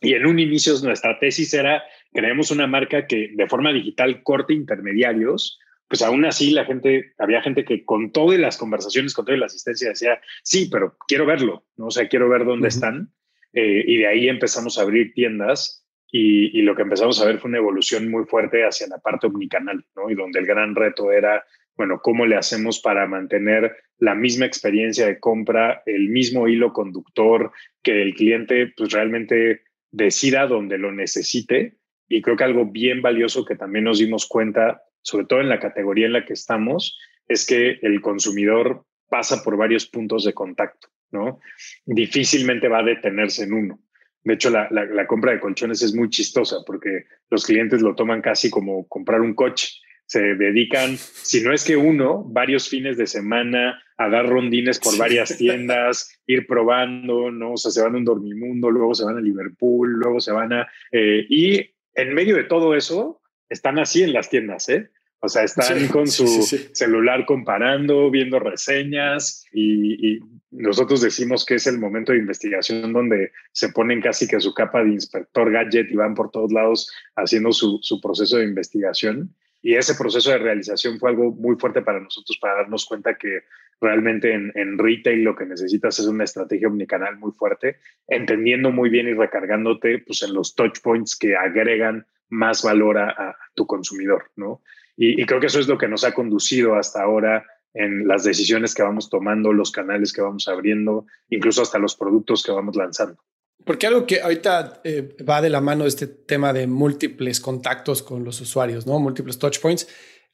[0.00, 4.54] y en un inicio nuestra tesis era, creemos una marca que de forma digital corte
[4.54, 9.36] intermediarios, pues aún así la gente, había gente que con todas las conversaciones, con toda
[9.38, 11.86] la asistencia decía, sí, pero quiero verlo, ¿no?
[11.86, 13.12] o sea, quiero ver dónde están.
[13.52, 17.38] Eh, y de ahí empezamos a abrir tiendas y, y, lo que empezamos a ver
[17.38, 20.08] fue una evolución muy fuerte hacia la parte omnicanal, ¿no?
[20.10, 21.44] Y donde el gran reto era
[21.76, 27.52] bueno, ¿cómo le hacemos para mantener la misma experiencia de compra, el mismo hilo conductor,
[27.82, 31.78] que el cliente pues realmente decida donde lo necesite?
[32.08, 35.60] Y creo que algo bien valioso que también nos dimos cuenta, sobre todo en la
[35.60, 40.88] categoría en la que estamos, es que el consumidor pasa por varios puntos de contacto,
[41.10, 41.40] ¿no?
[41.84, 43.80] Difícilmente va a detenerse en uno.
[44.24, 48.22] De hecho, la, la compra de colchones es muy chistosa porque los clientes lo toman
[48.22, 49.68] casi como comprar un coche
[50.12, 54.98] se dedican, si no es que uno, varios fines de semana a dar rondines por
[54.98, 57.52] varias tiendas, ir probando, ¿no?
[57.52, 60.52] O sea, se van a un dormimundo, luego se van a Liverpool, luego se van
[60.52, 60.68] a...
[60.90, 64.90] Eh, y en medio de todo eso, están así en las tiendas, ¿eh?
[65.24, 66.26] O sea, están con su
[66.72, 70.20] celular comparando, viendo reseñas y,
[70.54, 74.84] nosotros decimos que es el momento de investigación donde se ponen casi que su capa
[74.84, 79.34] de inspector gadget y van por todos lados haciendo su, proceso de investigación.
[79.62, 83.44] Y ese proceso de realización fue algo muy fuerte para nosotros para darnos cuenta que
[83.80, 88.90] realmente en, en, retail lo que necesitas es una estrategia omnicanal muy fuerte, entendiendo muy
[88.90, 94.30] bien y recargándote pues, en los touch points que agregan más valor a, tu consumidor,
[94.36, 94.62] ¿no?
[94.96, 97.44] Y, creo que eso es lo que nos ha conducido hasta ahora
[97.74, 102.42] en las decisiones que vamos tomando, los canales que vamos abriendo, incluso hasta los productos
[102.42, 103.22] que vamos lanzando.
[103.64, 108.02] Porque algo que ahorita eh, va de la mano de este tema de múltiples contactos
[108.02, 108.98] con los usuarios, ¿no?
[108.98, 109.86] Múltiples touch points.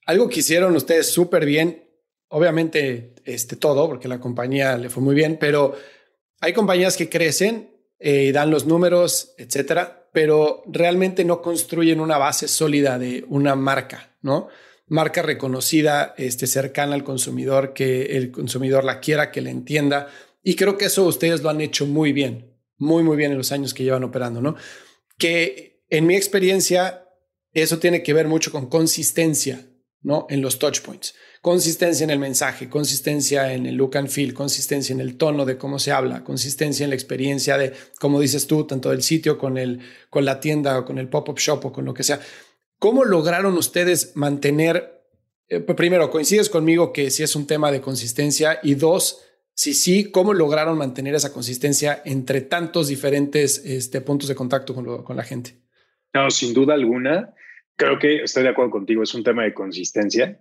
[0.07, 1.85] Algo que hicieron ustedes súper bien,
[2.29, 5.75] obviamente este, todo, porque la compañía le fue muy bien, pero
[6.41, 12.17] hay compañías que crecen eh, y dan los números, etcétera, pero realmente no construyen una
[12.17, 14.49] base sólida de una marca, ¿no?
[14.87, 20.09] Marca reconocida, este, cercana al consumidor, que el consumidor la quiera, que la entienda.
[20.43, 22.48] Y creo que eso ustedes lo han hecho muy bien,
[22.79, 24.57] muy, muy bien en los años que llevan operando, ¿no?
[25.19, 27.05] Que en mi experiencia,
[27.53, 29.67] eso tiene que ver mucho con consistencia,
[30.01, 30.27] ¿no?
[30.31, 31.15] En los touch points.
[31.43, 35.57] Consistencia en el mensaje, consistencia en el look and feel, consistencia en el tono de
[35.57, 39.59] cómo se habla, consistencia en la experiencia de, como dices tú, tanto del sitio con,
[39.59, 42.21] el, con la tienda o con el pop-up shop o con lo que sea.
[42.79, 45.05] ¿Cómo lograron ustedes mantener,
[45.49, 49.21] eh, primero, coincides conmigo que sí es un tema de consistencia y dos,
[49.59, 55.17] si sí, ¿cómo lograron mantener esa consistencia entre tantos diferentes este, puntos de contacto con,
[55.17, 55.57] la gente?
[56.15, 57.35] No, sin duda alguna.
[57.75, 60.41] Creo que estoy de acuerdo contigo, es un tema de consistencia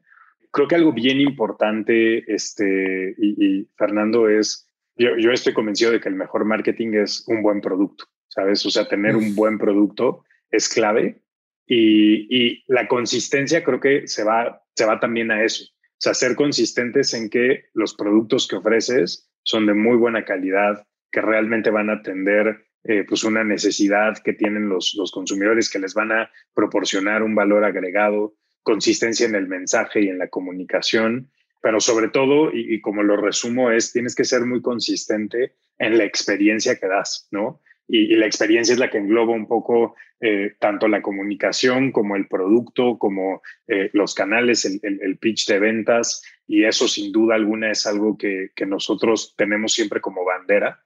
[0.51, 6.09] creo que algo bien importante, este, y, Fernando, es, yo, yo, estoy convencido de que
[6.09, 8.65] el mejor marketing es un buen producto, ¿sabes?
[8.65, 11.21] O sea, tener un buen producto es clave
[11.65, 15.65] y, y, la consistencia creo que se va, se va también a eso.
[15.97, 20.85] O sea, ser consistentes en que los productos que ofreces son de muy buena calidad,
[21.11, 25.79] que realmente van a atender eh, pues una necesidad que tienen los, los consumidores, que
[25.79, 28.35] les van a proporcionar un valor agregado
[28.67, 31.31] consistencia en el mensaje y en la comunicación,
[31.61, 36.03] pero sobre todo, y, como lo resumo, es tienes que ser muy consistente en la
[36.03, 37.61] experiencia que das, ¿no?
[37.87, 42.27] Y, la experiencia es la que engloba un poco eh, tanto la comunicación como el
[42.27, 47.71] producto, como eh, los canales, el, el, pitch de ventas, y eso sin duda alguna
[47.71, 50.81] es algo que, que nosotros tenemos siempre como bandera.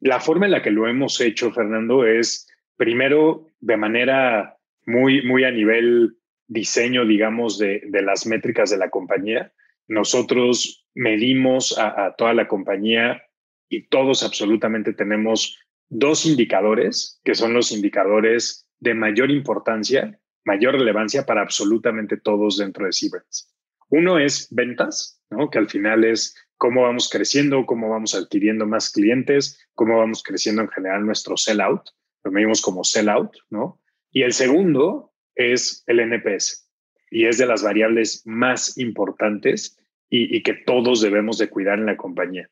[0.00, 5.44] La forma en la que lo hemos hecho, Fernando, es primero de manera muy, muy
[5.44, 9.52] a nivel diseño, digamos, de, las métricas de la compañía.
[9.88, 13.22] Nosotros medimos a, toda la compañía
[13.68, 21.24] y todos absolutamente tenemos dos indicadores que son los indicadores de mayor importancia, mayor relevancia
[21.24, 23.52] para absolutamente todos dentro de Siemens.
[23.88, 25.50] Uno es ventas, ¿no?
[25.50, 30.62] que al final es cómo vamos creciendo, cómo vamos adquiriendo más clientes, cómo vamos creciendo
[30.62, 31.82] en general nuestro sell out,
[32.24, 33.80] lo medimos como sell out, ¿no?
[34.10, 36.68] Y el segundo es el NPS
[37.10, 41.96] y es de las variables más importantes y, que todos debemos de cuidar en la
[41.96, 42.48] compañía.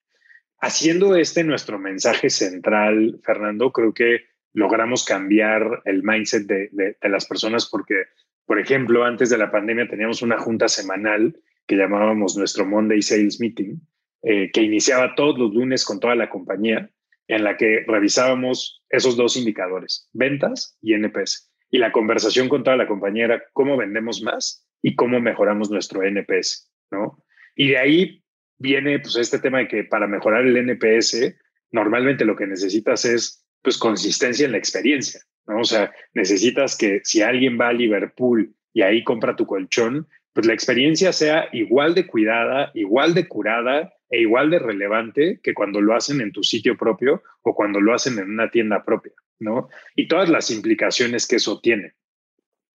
[0.65, 4.23] Haciendo este nuestro mensaje central, Fernando, creo que
[4.55, 8.05] logramos cambiar el mindset de, las personas porque,
[8.47, 13.41] por ejemplo, antes de la pandemia teníamos una junta semanal que llamábamos nuestro Monday Sales
[13.41, 13.79] Meeting,
[14.23, 16.89] eh, que iniciaba todos los lunes con toda la compañía,
[17.29, 21.53] en la que revisábamos esos dos indicadores, ventas y NPS.
[21.71, 26.03] Y la conversación con toda la compañía era cómo vendemos más y cómo mejoramos nuestro
[26.03, 27.23] NPS, ¿no?
[27.55, 28.24] Y de ahí
[28.59, 31.35] viene pues este tema de que para mejorar el NPS,
[31.71, 35.61] normalmente lo que necesitas es pues consistencia en la experiencia, ¿no?
[35.61, 40.47] O sea, necesitas que si alguien va a Liverpool y ahí compra tu colchón, pues
[40.47, 45.81] la experiencia sea igual de cuidada, igual de curada e igual de relevante que cuando
[45.81, 49.13] lo hacen en tu sitio propio o cuando lo hacen en una tienda propia.
[49.41, 49.69] ¿no?
[49.95, 51.95] Y todas las implicaciones que eso tiene.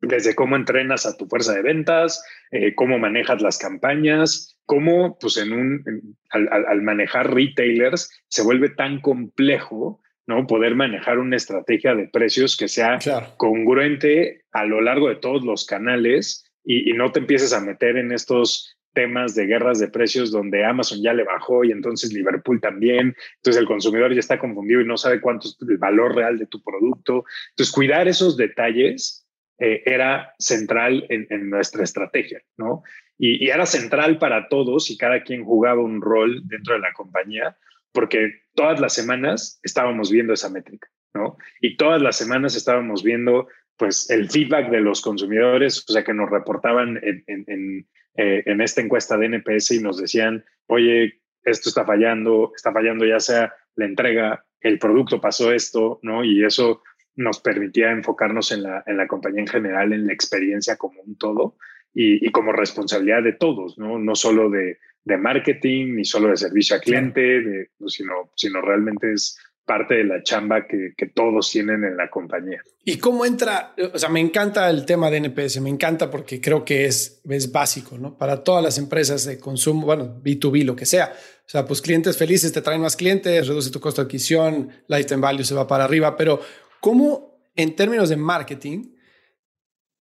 [0.02, 5.38] Desde cómo entrenas a tu fuerza de ventas, eh, cómo manejas las campañas, cómo, pues,
[5.38, 10.48] en un, al, manejar retailers se vuelve tan complejo, ¿no?
[10.48, 13.00] Poder manejar una estrategia de precios que sea
[13.38, 17.98] congruente a lo largo de todos los canales y, y, no te empieces a meter
[17.98, 22.60] en estos temas de guerras de precios donde Amazon ya le bajó y entonces Liverpool
[22.60, 23.16] también.
[23.38, 26.48] Entonces el consumidor ya está confundido y no sabe cuánto es el valor real de
[26.48, 27.24] tu producto.
[27.52, 29.26] Entonces cuidar esos detalles
[29.60, 32.84] eh, era central en, nuestra estrategia, ¿no?
[33.18, 37.58] Y, era central para todos y cada quien jugaba un rol dentro de la compañía,
[37.92, 41.38] porque todas las semanas estábamos viendo esa métrica, ¿no?
[41.60, 46.14] Y todas las semanas estábamos viendo, pues, el feedback de los consumidores, o sea, que
[46.14, 51.70] nos reportaban en, en, eh, en esta encuesta de NPS y nos decían, oye, esto
[51.70, 56.24] está fallando, está fallando ya sea la entrega, el producto pasó esto, ¿no?
[56.24, 56.82] Y eso
[57.16, 61.18] nos permitía enfocarnos en la, en la compañía en general, en la experiencia como un
[61.18, 61.56] todo
[61.94, 63.98] y, como responsabilidad de todos, ¿no?
[64.00, 69.12] No solo de, de marketing, ni solo de servicio a cliente, de, sino, sino realmente
[69.12, 72.60] es parte de la chamba que, que, todos tienen en la compañía.
[72.84, 73.76] ¿Y cómo entra?
[73.94, 77.52] O sea, me encanta el tema de NPS, me encanta porque creo que es, es
[77.52, 78.18] básico, ¿no?
[78.18, 81.14] Para todas las empresas de consumo, bueno, B2B, lo que sea.
[81.14, 85.22] O sea, pues clientes felices te traen más clientes, reduce tu costo de adquisición, lifetime
[85.22, 86.42] value se va para arriba, pero
[86.82, 88.96] ¿cómo en términos de marketing,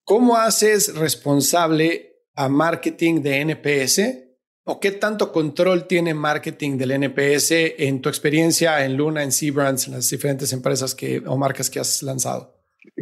[0.04, 4.28] cómo haces responsable a marketing de NPS
[4.70, 9.86] ¿O qué tanto control tiene marketing del NPS en tu experiencia en Luna, en Seabrands,
[9.86, 12.54] en las diferentes empresas que, o marcas que has lanzado?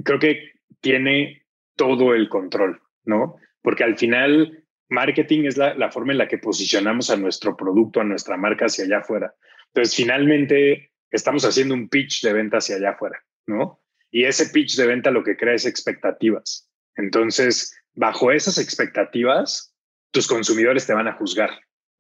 [0.05, 1.43] Creo que tiene
[1.75, 3.35] todo el control, ¿no?
[3.63, 8.01] Porque al final marketing es la, la, forma en la que posicionamos a nuestro producto,
[8.01, 9.35] a nuestra marca hacia allá afuera.
[9.75, 13.81] Entonces, finalmente estamos haciendo un pitch de venta hacia allá afuera, ¿no?
[14.11, 16.71] Y ese pitch de venta lo que crea es expectativas.
[16.97, 19.75] Entonces, bajo esas expectativas,
[20.11, 21.51] tus consumidores te van a juzgar,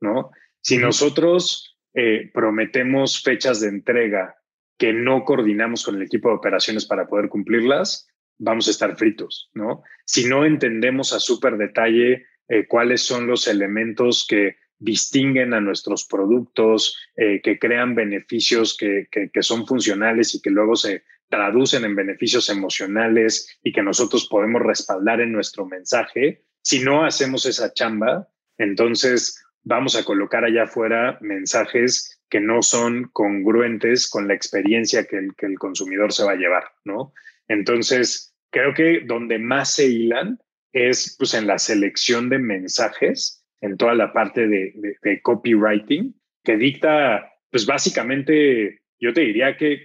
[0.00, 0.30] ¿no?
[0.60, 4.36] Si nosotros eh, prometemos fechas de entrega
[4.78, 9.50] que no coordinamos con el equipo de operaciones para poder cumplirlas, vamos a estar fritos,
[9.54, 9.82] ¿no?
[10.04, 16.06] Si no entendemos a súper detalle eh, cuáles son los elementos que distinguen a nuestros
[16.06, 21.96] productos, eh, que crean beneficios que, que, son funcionales y que luego se traducen en
[21.96, 28.28] beneficios emocionales y que nosotros podemos respaldar en nuestro mensaje, si no hacemos esa chamba,
[28.58, 35.18] entonces vamos a colocar allá afuera mensajes que no son congruentes con la experiencia que
[35.18, 37.12] el, que el consumidor se va a llevar, ¿no?
[37.48, 40.38] Entonces, creo que donde más se hilan
[40.72, 47.32] es pues, en la selección de mensajes, en toda la parte de, copywriting, que dicta,
[47.50, 49.84] pues básicamente, yo te diría que,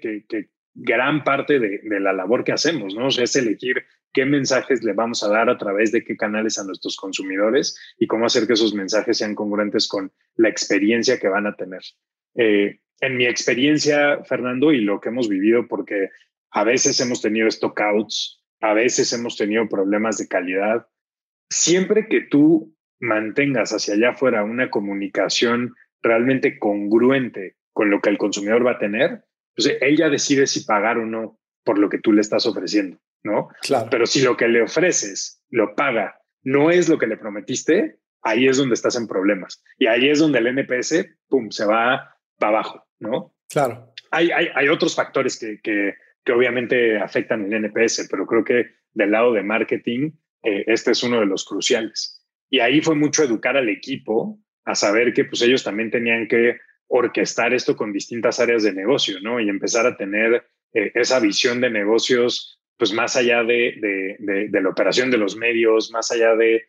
[0.74, 3.08] gran parte de, la labor que hacemos, ¿no?
[3.08, 6.60] O sea, es elegir qué mensajes le vamos a dar a través de qué canales
[6.60, 11.30] a nuestros consumidores y cómo hacer que esos mensajes sean congruentes con la experiencia que
[11.30, 11.82] van a tener.
[12.36, 16.10] Eh, en mi experiencia, Fernando, y lo que hemos vivido, porque
[16.52, 20.88] a veces hemos tenido stockouts, a veces hemos tenido problemas de calidad,
[21.50, 28.18] siempre que tú mantengas hacia allá afuera una comunicación realmente congruente con lo que el
[28.18, 29.24] consumidor va a tener,
[29.56, 33.00] pues él ya decide si pagar o no por lo que tú le estás ofreciendo.
[33.24, 33.50] ¿no?
[33.62, 33.88] Claro.
[33.90, 38.48] Pero si lo que le ofreces lo paga, no es lo que le prometiste, ahí
[38.48, 39.64] es donde estás en problemas.
[39.78, 43.36] Y ahí es donde el NPS, pum, se va para abajo, ¿no?
[43.50, 43.94] Claro.
[44.12, 48.66] Hay, hay, hay otros factores que, que, que, obviamente afectan el NPS, pero creo que
[48.94, 50.12] del lado de marketing,
[50.44, 52.26] eh, este es uno de los cruciales.
[52.50, 56.58] Y ahí fue mucho educar al equipo a saber que pues ellos también tenían que
[56.92, 59.40] orquestar esto con distintas áreas de negocio, ¿no?
[59.40, 64.18] Y empezar a tener eh, esa visión de negocios pues más allá de,
[64.52, 66.68] la operación de los medios, más allá de,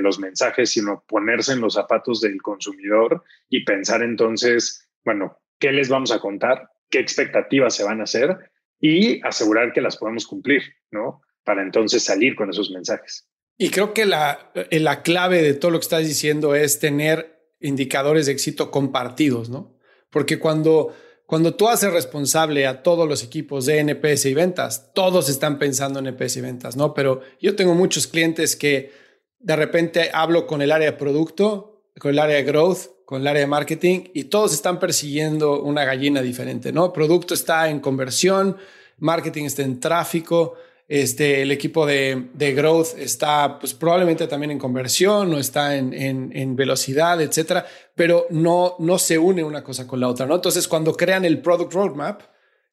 [0.00, 5.88] los mensajes, sino ponerse en los zapatos del consumidor y pensar entonces, bueno, ¿qué les
[5.88, 6.70] vamos a contar?
[6.88, 8.52] ¿Qué expectativas se van a hacer?
[8.78, 11.20] Y asegurar que las podemos cumplir, ¿no?
[11.42, 13.28] Para entonces salir con esos mensajes.
[13.58, 17.33] Y creo que la, eh, la clave de todo lo que estás diciendo es tener
[17.64, 19.74] indicadores de éxito compartidos, ¿no?
[20.10, 20.94] Porque cuando
[21.26, 25.98] cuando tú haces responsable a todos los equipos de NPS y ventas, todos están pensando
[25.98, 26.92] en NPS y ventas, ¿no?
[26.92, 28.92] Pero yo tengo muchos clientes que
[29.38, 33.26] de repente hablo con el área de producto, con el área de growth, con el
[33.26, 36.92] área de marketing y todos están persiguiendo una gallina diferente, ¿no?
[36.92, 38.58] Producto está en conversión,
[38.98, 40.54] marketing está en tráfico,
[40.86, 45.94] este, el equipo de, de, growth está pues, probablemente también en conversión o está en,
[45.94, 50.26] en, velocidad, etcétera, pero no, no se une una cosa con la otra.
[50.26, 50.34] ¿no?
[50.34, 52.22] Entonces, cuando crean el product roadmap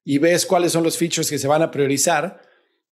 [0.04, 2.42] y ves cuáles son los features que se van a priorizar,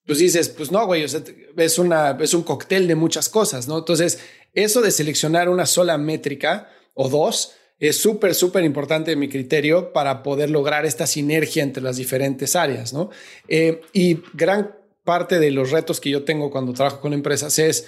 [0.05, 3.67] pues dices, pues no, güey, es, una, es un cóctel de muchas cosas.
[3.67, 3.77] ¿no?
[3.77, 4.19] Entonces,
[4.53, 9.93] eso de seleccionar una sola métrica o dos es súper, súper importante en mi criterio
[9.93, 12.93] para poder lograr esta sinergia entre las diferentes áreas.
[12.93, 13.09] ¿no?
[13.47, 17.87] Eh, y gran parte de los retos que yo tengo cuando trabajo con empresas es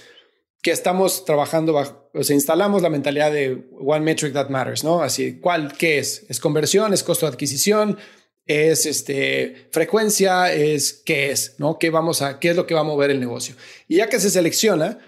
[0.62, 5.02] que estamos trabajando bajo, o sea, instalamos la mentalidad de one metric that matters, ¿no?
[5.02, 6.26] Así, ¿cuál, qué es?
[6.30, 6.94] ¿Es conversión?
[6.94, 7.98] ¿Es costo de adquisición?
[8.46, 11.78] es este, frecuencia, es qué es, ¿no?
[11.78, 13.56] ¿Qué, vamos a, ¿Qué es lo que va a mover el negocio?
[13.88, 15.00] Y ya que se selecciona,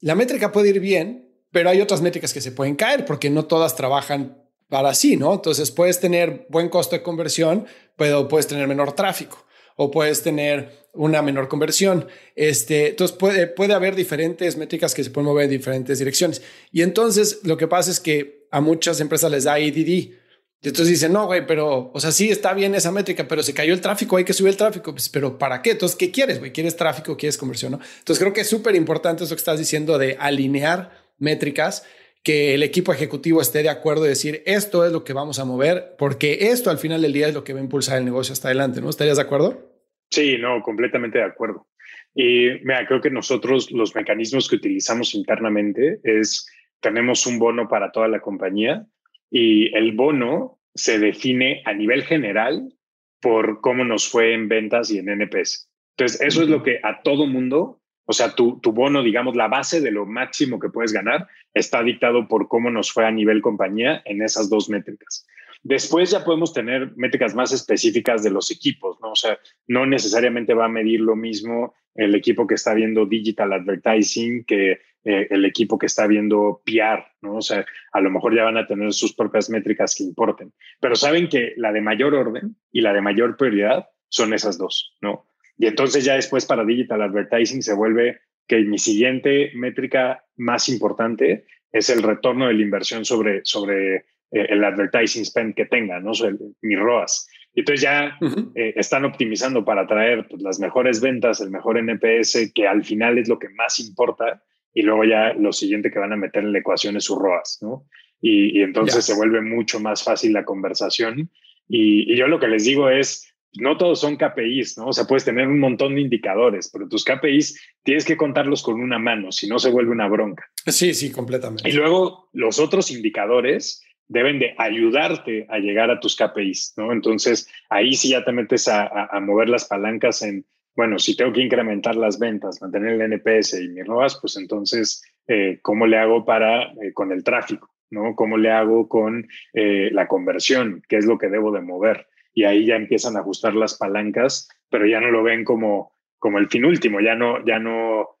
[0.00, 3.44] la métrica puede ir bien, pero hay otras métricas que se pueden caer porque no
[3.44, 5.34] todas trabajan para sí, ¿no?
[5.34, 9.44] Entonces puedes tener buen costo de conversión, pero puedes tener menor tráfico
[9.76, 12.06] o puedes tener una menor conversión.
[12.36, 16.42] Este, entonces puede, puede haber diferentes métricas que se pueden mover en diferentes direcciones.
[16.70, 20.16] Y entonces lo que pasa es que a muchas empresas les da IDD
[20.64, 23.52] y entonces dicen, no, güey, pero, o sea, sí está bien esa métrica, pero se
[23.52, 24.92] cayó el tráfico, hay que subir el tráfico.
[24.92, 25.72] Pues, pero ¿para qué?
[25.72, 26.52] Entonces, ¿qué quieres, güey?
[26.52, 27.16] ¿Quieres tráfico?
[27.16, 27.72] ¿Quieres conversión?
[27.72, 27.80] ¿no?
[27.98, 31.82] Entonces, creo que es súper importante eso que estás diciendo de alinear métricas,
[32.22, 35.44] que el equipo ejecutivo esté de acuerdo y decir, esto es lo que vamos a
[35.44, 38.32] mover, porque esto al final del día es lo que va a impulsar el negocio
[38.32, 38.90] hasta adelante, ¿no?
[38.90, 39.72] ¿Estarías de acuerdo?
[40.10, 41.66] Sí, no, completamente de acuerdo.
[42.14, 46.46] Y mira, creo que nosotros los mecanismos que utilizamos internamente es,
[46.80, 48.86] tenemos un bono para toda la compañía
[49.30, 52.72] y el bono se define a nivel general
[53.20, 55.68] por cómo nos fue en ventas y en NPS.
[55.96, 59.48] Entonces, eso es lo que a todo mundo, o sea, tu, tu bono, digamos, la
[59.48, 63.42] base de lo máximo que puedes ganar está dictado por cómo nos fue a nivel
[63.42, 65.26] compañía en esas dos métricas.
[65.62, 69.12] Después ya podemos tener métricas más específicas de los equipos, ¿no?
[69.12, 69.38] O sea,
[69.68, 74.80] no necesariamente va a medir lo mismo el equipo que está viendo digital advertising que
[75.04, 77.36] eh, el equipo que está viendo PR, ¿no?
[77.36, 80.96] O sea, a lo mejor ya van a tener sus propias métricas que importen, pero
[80.96, 85.26] saben que la de mayor orden y la de mayor prioridad son esas dos, ¿no?
[85.58, 91.46] Y entonces ya después para digital advertising se vuelve que mi siguiente métrica más importante
[91.70, 96.12] es el retorno de la inversión sobre, sobre eh, el advertising spend que tenga, ¿no?
[96.12, 97.28] O mi ROAS.
[97.54, 98.18] Entonces ya
[98.54, 103.18] eh, están optimizando para traer pues, las mejores ventas, el mejor NPS, que al final
[103.18, 104.42] es lo que más importa,
[104.74, 107.58] y luego ya lo siguiente que van a meter en la ecuación es su ROAS,
[107.60, 107.86] ¿no?
[108.24, 111.28] Y, entonces se vuelve mucho más fácil la conversación.
[111.68, 114.88] Y, y, yo lo que les digo es, no todos son KPIs, ¿no?
[114.88, 118.80] O sea, puedes tener un montón de indicadores, pero tus KPIs tienes que contarlos con
[118.80, 120.44] una mano, si no se vuelve una bronca.
[120.66, 121.68] Sí, sí, completamente.
[121.68, 123.82] Y luego los otros indicadores,
[124.12, 126.92] deben de ayudarte a llegar a tus KPIs, ¿no?
[126.92, 130.44] Entonces, ahí sí ya te metes a, mover las palancas en,
[130.76, 135.02] bueno, si tengo que incrementar las ventas, mantener el NPS y mi ROAS, pues entonces,
[135.26, 138.14] eh, ¿cómo le hago para, eh, con el tráfico, ¿no?
[138.14, 140.82] ¿Cómo le hago con eh, la conversión?
[140.88, 142.06] ¿Qué es lo que debo de mover?
[142.34, 146.38] Y ahí ya empiezan a ajustar las palancas, pero ya no lo ven como, como
[146.38, 148.18] el fin último, ya no, ya no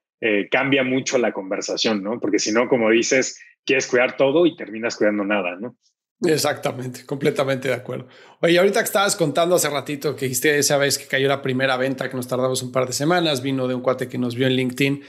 [0.50, 2.20] cambia mucho la conversación, ¿no?
[2.20, 5.76] Porque si no, como dices, quieres cuidar todo y terminas cuidando nada, ¿no?
[6.24, 8.06] Exactamente, completamente de acuerdo.
[8.40, 11.76] Oye, ahorita que estabas contando hace ratito que dijiste esa vez que cayó la primera
[11.76, 14.46] venta, que nos tardamos un par de semanas, vino de un cuate que nos vio
[14.46, 15.02] en LinkedIn.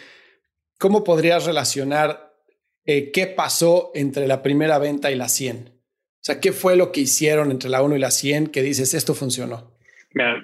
[0.80, 2.34] ¿Cómo podrías relacionar
[2.86, 5.73] eh, qué pasó entre la primera venta y la 100?
[6.24, 8.94] O sea, ¿qué fue lo que hicieron entre la 1 y la 100 que dices,
[8.94, 9.74] esto funcionó?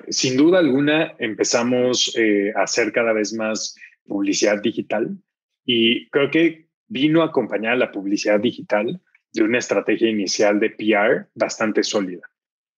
[0.09, 3.75] sin duda alguna empezamos eh, a hacer cada vez más
[4.07, 5.15] publicidad digital
[5.63, 8.99] y creo que vino a acompañar la publicidad digital
[9.31, 12.27] de una estrategia inicial de PR bastante sólida.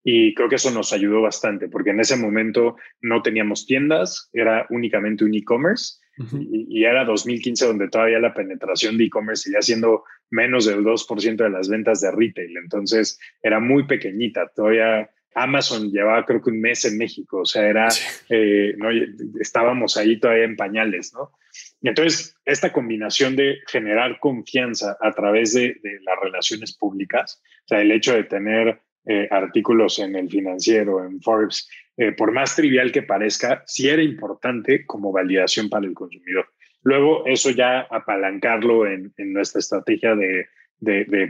[0.04, 4.66] Y creo que eso nos ayudó bastante, porque en ese momento no teníamos tiendas, era
[4.68, 5.94] únicamente un e-commerce,
[6.38, 11.50] y, era 2015 donde todavía la penetración de e-commerce seguía siendo menos del 2% de
[11.50, 16.84] las ventas de retail, entonces era muy pequeñita, todavía Amazon llevaba creo que un mes
[16.84, 17.88] en México, o sea, era,
[18.28, 18.88] eh, no,
[19.40, 21.32] estábamos ahí todavía en pañales, ¿no?
[21.80, 27.80] Y entonces, esta combinación de generar confianza a través de, las relaciones públicas, o sea,
[27.80, 32.92] el hecho de tener eh, artículos en el financiero, en Forbes, eh, por más trivial
[32.92, 36.46] que parezca, sí era importante como validación para el consumidor.
[36.82, 40.46] Luego, eso ya apalancarlo en, nuestra estrategia de,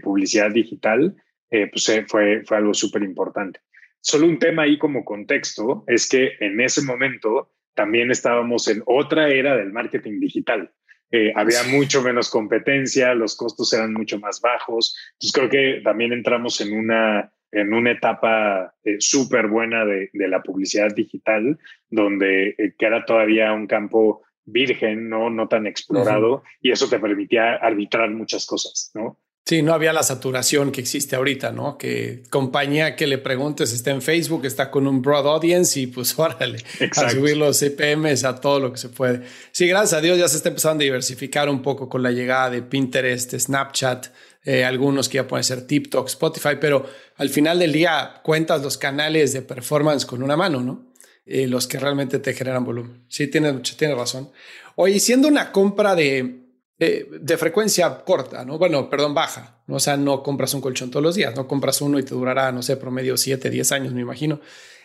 [0.03, 1.15] publicidad digital,
[1.51, 3.61] pues fue, fue algo súper importante.
[4.01, 9.29] Solo un tema ahí como contexto es que en ese momento también estábamos en otra
[9.29, 10.73] era del marketing digital.
[11.11, 14.97] Eh, había mucho menos competencia, los costos eran mucho más bajos.
[15.13, 20.43] Entonces creo que también entramos en una, en una etapa eh, súper buena de, la
[20.43, 26.89] publicidad digital, donde eh, era todavía un campo virgen, no, no tan explorado, y eso
[26.89, 29.19] te permitía arbitrar muchas cosas, ¿no?
[29.45, 31.77] Sí, no había la saturación que existe ahorita, ¿no?
[31.77, 36.17] Que compañía que le preguntes está en Facebook, está con un broad audience y pues
[36.19, 36.59] órale,
[36.97, 39.23] a subir los CPMs a todo lo que se puede.
[39.51, 42.51] Sí, gracias a Dios ya se está empezando a diversificar un poco con la llegada
[42.51, 44.07] de Pinterest, Snapchat,
[44.45, 46.87] eh, algunos que ya pueden ser TikTok, Spotify, pero
[47.17, 50.92] al final del día cuentas los canales de performance con una mano, ¿no?
[51.25, 53.05] Eh, los que realmente te generan volumen.
[53.09, 54.31] Sí, tienes, tienes razón.
[54.77, 56.43] Oye, siendo una compra de
[56.79, 58.59] eh, de frecuencia corta, ¿no?
[58.59, 59.63] Bueno, perdón, baja.
[59.69, 59.77] ¿no?
[59.77, 62.51] O sea, no compras un colchón todos los días, no compras uno y te durará,
[62.51, 64.41] no sé, promedio 7, 10 años, me imagino.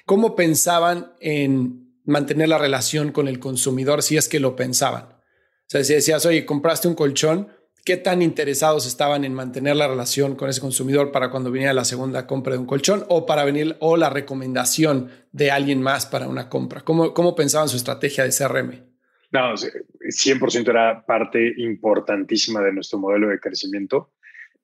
[0.08, 5.04] ¿cómo pensaban en mantener la relación con el consumidor si es que lo pensaban?
[5.04, 7.50] O sea, si decías, oye, compraste un colchón,
[7.88, 11.86] ¿qué tan interesados estaban en mantener la relación con ese consumidor para cuando viniera la
[11.86, 16.28] segunda compra de un colchón o para venir o la recomendación de alguien más para
[16.28, 16.82] una compra?
[16.82, 18.84] ¿Cómo, cómo pensaban su estrategia de CRM?
[19.32, 24.12] No, 100% era parte importantísima de nuestro modelo de crecimiento.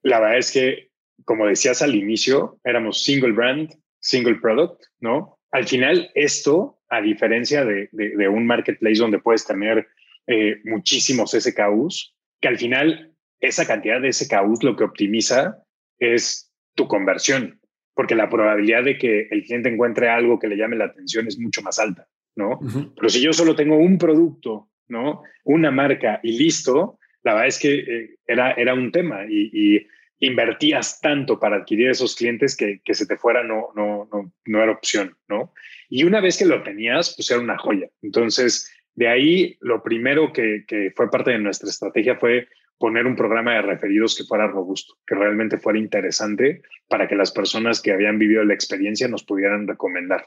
[0.02, 0.90] La verdad es que,
[1.24, 3.70] como decías al inicio, éramos single brand,
[4.00, 5.38] single product, ¿no?
[5.50, 7.88] Al final, esto, a diferencia de,
[8.28, 9.88] un marketplace donde puedes tener
[10.26, 13.13] eh, muchísimos SKUs, que al final
[13.46, 15.58] esa cantidad de SKUs lo que optimiza
[15.98, 17.60] es tu conversión,
[17.94, 21.38] porque la probabilidad de que el cliente encuentre algo que le llame la atención es
[21.38, 22.58] mucho más alta, ¿no?
[22.96, 25.22] Pero si yo solo tengo un producto, ¿no?
[25.44, 29.86] Una marca y listo, la verdad es que eh, era, era un tema y,
[30.20, 34.62] invertías tanto para adquirir esos clientes que, que se te fuera no, no, no, no
[34.62, 35.52] era opción, ¿no?
[35.90, 37.90] Y una vez que lo tenías, pues era una joya.
[38.00, 42.48] Entonces, de ahí, lo primero que, que fue parte de nuestra estrategia fue
[42.78, 47.32] poner un programa de referidos que fuera robusto, que realmente fuera interesante para que las
[47.32, 50.26] personas que habían vivido la experiencia nos pudieran recomendar.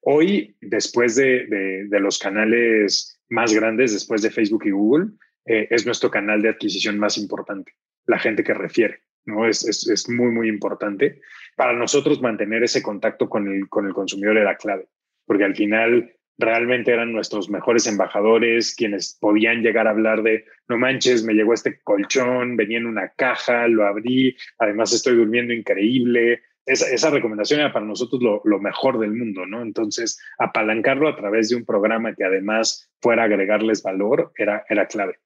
[0.00, 5.12] Hoy, después de, los canales más grandes, después de Facebook y Google,
[5.46, 7.72] eh, es nuestro canal de adquisición más importante,
[8.06, 9.02] la gente que refiere.
[9.24, 9.46] ¿no?
[9.46, 11.20] Es, es, muy, muy importante.
[11.56, 14.88] Para nosotros mantener ese contacto con el, con el consumidor era clave,
[15.24, 20.78] porque al final realmente eran nuestros mejores embajadores, quienes podían llegar a hablar de, no
[20.78, 26.42] manches, me llegó este colchón, venía en una caja, lo abrí, además estoy durmiendo increíble.
[26.64, 29.62] Esa, recomendación era para nosotros lo, mejor del mundo, ¿no?
[29.62, 35.18] Entonces, apalancarlo a través de un programa que además fuera agregarles valor era, era clave.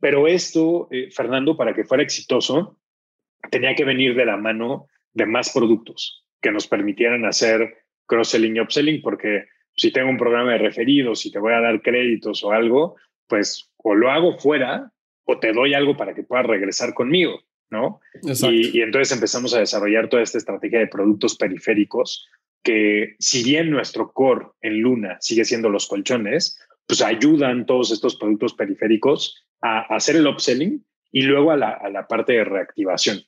[0.00, 2.78] Pero esto, eh, Fernando, para que fuera exitoso,
[3.50, 8.60] tenía que venir de la mano de más productos que nos permitieran hacer cross-selling y
[8.60, 9.44] upselling, porque
[9.78, 12.96] si tengo un programa de referidos, si te voy a dar créditos o algo,
[13.28, 14.92] pues o lo hago fuera
[15.24, 18.00] o te doy algo para que puedas regresar conmigo, ¿no?
[18.22, 22.26] Y, entonces empezamos a desarrollar toda esta estrategia de productos periféricos
[22.62, 28.16] que si bien nuestro core en Luna sigue siendo los colchones, pues ayudan todos estos
[28.16, 33.22] productos periféricos a, hacer el upselling y luego a la, a la parte de reactivación.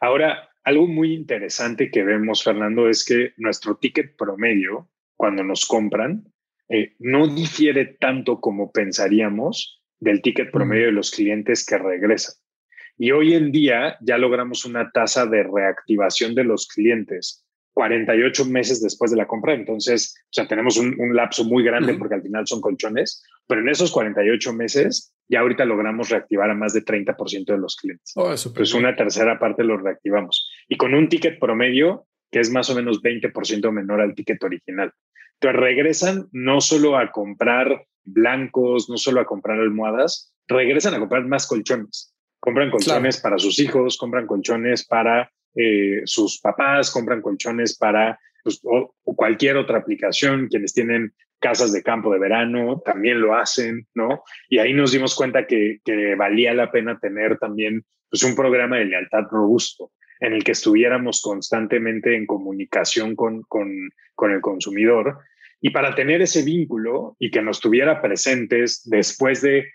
[0.00, 4.90] Ahora, algo muy interesante que vemos, Fernando, es que nuestro ticket promedio
[5.20, 6.24] cuando nos compran,
[6.70, 12.36] eh, no difiere tanto como pensaríamos del ticket promedio de los clientes que regresan.
[12.96, 17.44] Y hoy en día ya logramos una tasa de reactivación de los clientes
[17.74, 19.52] 48 meses después de la compra.
[19.52, 23.68] Entonces, o sea, tenemos un, lapso muy grande porque al final son colchones, pero en
[23.68, 28.12] esos 48 meses ya ahorita logramos reactivar a más de 30% de los clientes.
[28.16, 30.50] Oh, pues una tercera parte lo reactivamos.
[30.66, 34.92] Y con un ticket promedio que es más o menos 20% menor al ticket original.
[35.34, 41.26] Entonces regresan no solo a comprar blancos, no solo a comprar almohadas, regresan a comprar
[41.26, 42.14] más colchones.
[42.38, 48.60] Compran colchones para sus hijos, compran colchones para eh, sus papás, compran colchones para pues,
[49.04, 50.48] cualquier otra aplicación.
[50.48, 54.22] Quienes tienen casas de campo de verano también lo hacen, ¿no?
[54.48, 58.76] Y ahí nos dimos cuenta que, que valía la pena tener también pues, un programa
[58.76, 65.18] de lealtad robusto en el que estuviéramos constantemente en comunicación con, con, con el consumidor.
[65.60, 69.66] Y para tener ese vínculo y que nos tuviera presentes después de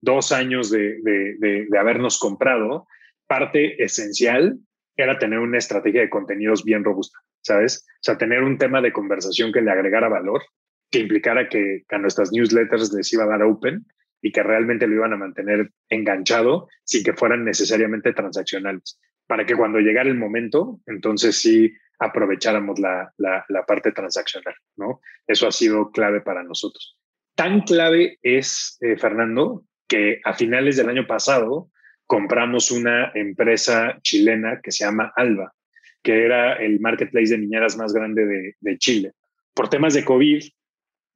[0.00, 2.88] dos años de, de, de, habernos comprado,
[3.26, 4.58] parte esencial
[4.96, 7.86] era tener una estrategia de contenidos bien robusta, ¿sabes?
[7.88, 10.42] O sea, tener un tema de conversación que le agregara valor,
[10.90, 13.86] que implicara que a nuestras newsletters les iba a dar open
[14.22, 18.98] y que realmente lo iban a mantener enganchado sin que fueran necesariamente transaccionales
[19.30, 25.00] para que cuando llegara el momento, entonces sí aprovecháramos la, la, parte transaccional, ¿no?
[25.24, 26.98] Eso ha sido clave para nosotros.
[27.36, 31.70] Tan clave es, eh, Fernando, que a finales del año pasado
[32.06, 35.54] compramos una empresa chilena que se llama Alba,
[36.02, 39.12] que era el marketplace de niñeras más grande de, de Chile.
[39.54, 40.42] Por temas de COVID,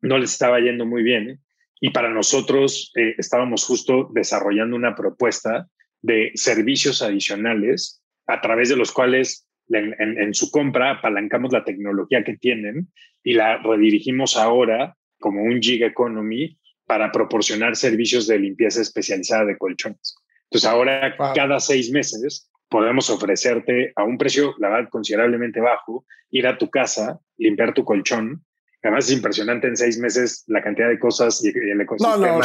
[0.03, 1.41] no les estaba yendo muy bien
[1.81, 5.67] y para nosotros eh, estábamos justo desarrollando una propuesta
[6.01, 12.37] de servicios adicionales a través de los cuales en, su compra apalancamos la tecnología que
[12.37, 12.89] tienen
[13.23, 19.57] y la redirigimos ahora como un gig economy para proporcionar servicios de limpieza especializada de
[19.57, 20.17] colchones.
[20.51, 26.47] Entonces ahora cada seis meses podemos ofrecerte a un precio, la verdad, considerablemente bajo, ir
[26.47, 28.45] a tu casa, limpiar tu colchón
[28.85, 32.41] Además es impresionante en seis meses la cantidad de cosas y, el ecosistema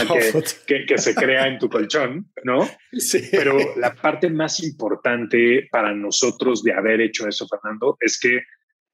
[0.65, 2.67] que, que, se crea en tu colchón, ¿no?
[2.93, 3.21] Sí.
[3.29, 8.41] Pero la parte más importante para nosotros de haber hecho eso, Fernando, es que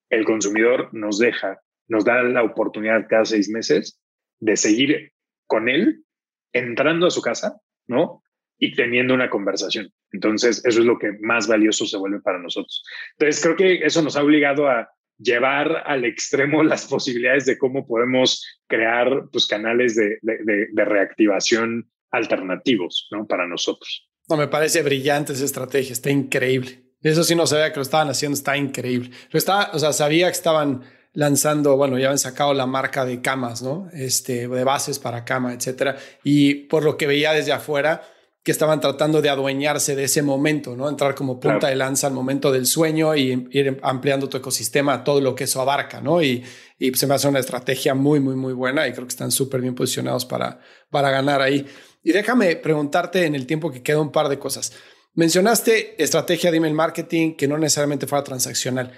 [0.09, 4.01] el consumidor nos deja nos da la oportunidad cada seis meses
[4.39, 5.13] de seguir
[5.47, 6.03] con él,
[6.51, 8.23] entrando a su casa, ¿no?
[8.57, 9.91] Y teniendo una conversación.
[10.11, 12.83] Entonces, eso es lo que más valioso se vuelve para nosotros.
[13.17, 17.88] Entonces, creo que eso nos ha obligado a llevar al extremo las posibilidades de cómo
[17.88, 23.26] podemos crear pues, canales de, de, reactivación alternativos ¿no?
[23.26, 24.09] para nosotros.
[24.30, 26.84] No, me parece brillante esa estrategia, está increíble.
[27.01, 29.11] Eso sí no sabía que lo estaban haciendo, está increíble.
[29.30, 30.82] Lo estaba, o sea, sabía que estaban
[31.13, 33.89] lanzando, bueno, ya han sacado la marca de camas, ¿no?
[33.93, 35.97] Este, de bases para cama, etcétera.
[36.24, 38.03] Y por lo que veía desde afuera,
[38.45, 40.87] que estaban tratando de adueñarse de ese momento, ¿no?
[40.87, 45.03] Entrar como punta de lanza al momento del sueño y ir ampliando tu ecosistema a
[45.03, 46.21] todo lo que eso abarca, ¿no?
[46.21, 46.43] Y,
[46.77, 49.61] y se me hace una estrategia muy, muy, muy buena y creo que están súper
[49.61, 50.59] bien posicionados para,
[50.91, 51.65] para ganar ahí.
[52.03, 54.73] Y déjame preguntarte en el tiempo que queda un par de cosas.
[55.15, 58.91] Mencionaste estrategia de email marketing que no necesariamente fuera transaccional.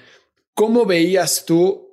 [0.56, 1.88] ¿Cómo veías tú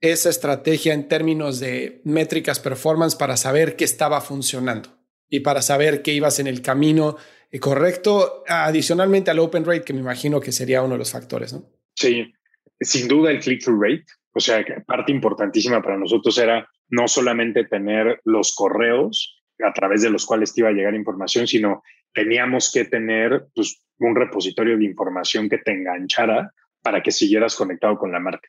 [0.00, 5.03] esa estrategia en términos de métricas performance para saber qué estaba funcionando?
[5.28, 7.16] Y para saber que ibas en el camino
[7.50, 11.52] eh, correcto, adicionalmente al open rate, que me imagino que sería uno de los factores,
[11.52, 11.64] ¿no?
[11.94, 12.32] Sí,
[12.80, 18.20] sin duda el click-through rate, o sea, parte importantísima para nosotros era no solamente tener
[18.24, 22.84] los correos a través de los cuales te iba a llegar información, sino teníamos que
[22.84, 26.52] tener pues, un repositorio de información que te enganchara
[26.82, 28.48] para que siguieras conectado con la marca.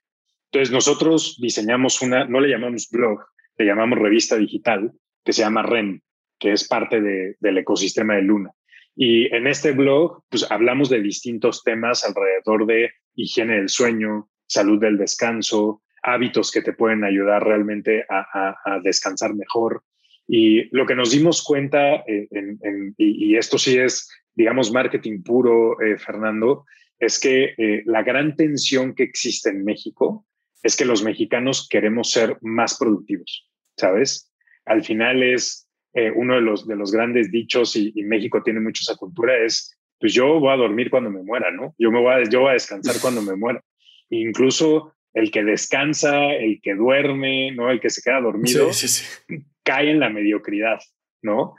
[0.51, 3.19] Entonces nosotros diseñamos una, no le llamamos blog,
[3.57, 4.91] le llamamos revista digital,
[5.23, 6.01] que se llama REN,
[6.45, 8.51] es parte del ecosistema de Luna.
[8.95, 14.79] Y en este blog, pues hablamos de distintos temas alrededor de higiene del sueño, salud
[14.79, 19.83] del descanso, hábitos que te pueden ayudar realmente a, descansar mejor.
[20.27, 22.27] Y lo que nos dimos cuenta, eh,
[22.97, 26.65] y, esto sí es, digamos, marketing puro, eh, Fernando,
[26.99, 30.25] es que eh, la gran tensión que existe en México
[30.63, 34.31] es que los mexicanos queremos ser más productivos, ¿sabes?
[34.65, 35.64] Al final es
[35.95, 39.79] eh, uno de los, de los grandes dichos, y, México tiene mucho esa cultura, es,
[39.97, 41.73] pues yo voy a dormir cuando me muera, ¿no?
[41.79, 43.63] Yo, me voy a, yo voy a descansar cuando me muera.
[44.09, 47.71] incluso el que descansa, el que duerme, ¿no?
[47.71, 48.69] El que se queda dormido,
[49.63, 50.79] cae en la mediocridad,
[51.21, 51.55] ¿no?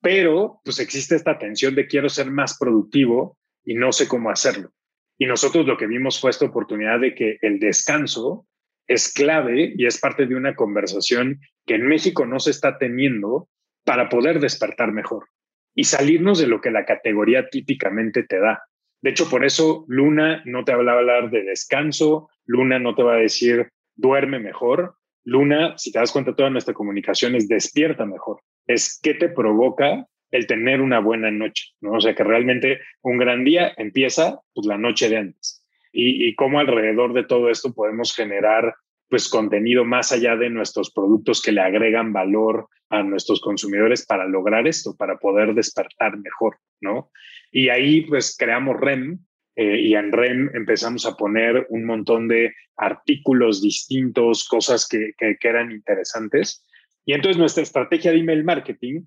[0.00, 4.70] Pero, pues existe esta tensión de quiero ser más productivo y no sé cómo hacerlo.
[5.18, 8.46] Y nosotros lo que vimos fue esta oportunidad de que el descanso
[8.86, 13.48] es clave y es parte de una conversación que en México no se está teniendo
[13.84, 15.28] para poder despertar mejor
[15.74, 18.62] y salirnos de lo que la categoría típicamente te da.
[19.02, 23.02] De hecho, por eso Luna no te va a hablar de descanso, Luna no te
[23.02, 28.04] va a decir duerme mejor, Luna, si te das cuenta, toda nuestra comunicación es despierta
[28.06, 31.92] mejor, es qué te provoca el tener una buena noche, ¿no?
[31.92, 35.64] O sea, que realmente un gran día empieza pues, la noche de antes.
[35.92, 38.74] Y, y cómo alrededor de todo esto podemos generar
[39.10, 44.26] pues contenido más allá de nuestros productos que le agregan valor a nuestros consumidores para
[44.26, 47.10] lograr esto, para poder despertar mejor, ¿no?
[47.50, 49.18] Y ahí pues creamos REM
[49.56, 55.36] eh, y en REM empezamos a poner un montón de artículos distintos, cosas que, que,
[55.38, 56.64] que eran interesantes.
[57.04, 59.02] Y entonces nuestra estrategia de email marketing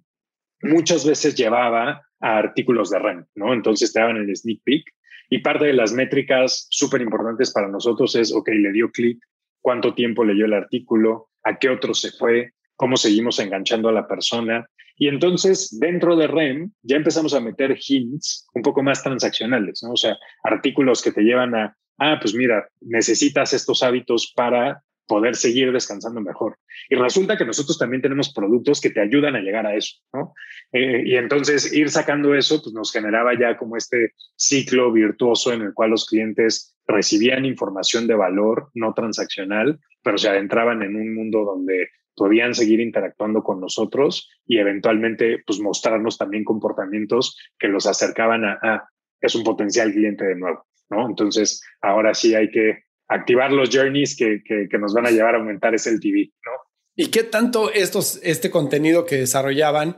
[0.62, 3.54] muchas veces llevaba a artículos de REM, ¿no?
[3.54, 4.94] Entonces te daban el sneak peek
[5.30, 9.18] y parte de las métricas súper importantes para nosotros es, ok, le dio clic,
[9.64, 14.08] cuánto tiempo leyó el artículo, a qué otro se fue, cómo seguimos enganchando a la
[14.08, 14.68] persona.
[14.98, 19.94] Y entonces, dentro de REM, ya empezamos a meter hints un poco más transaccionales, ¿no?
[19.94, 25.36] O sea, artículos que te llevan a, ah, pues mira, necesitas estos hábitos para poder
[25.36, 26.58] seguir descansando mejor.
[26.90, 30.34] Y resulta que nosotros también tenemos productos que te ayudan a llegar a eso, ¿no?
[30.72, 35.62] Eh, y entonces ir sacando eso, pues nos generaba ya como este ciclo virtuoso en
[35.62, 41.14] el cual los clientes recibían información de valor no transaccional, pero se adentraban en un
[41.16, 47.88] mundo donde podían seguir interactuando con nosotros y eventualmente pues mostrarnos también comportamientos que los
[47.88, 48.90] acercaban a, ah,
[49.20, 51.08] es un potencial cliente de nuevo, ¿no?
[51.08, 55.38] Entonces, ahora sí hay que activar los journeys que, que, nos van a llevar a
[55.38, 56.52] aumentar ese LTV, ¿no?
[56.96, 59.98] ¿Y qué tanto estos, este contenido que desarrollaban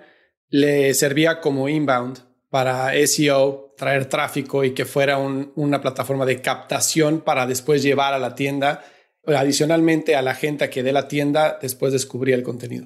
[0.50, 7.22] le servía como inbound para SEO, traer tráfico y que fuera una plataforma de captación
[7.22, 8.84] para después llevar a la tienda,
[9.26, 12.86] adicionalmente a la gente que dé la tienda después descubría el contenido?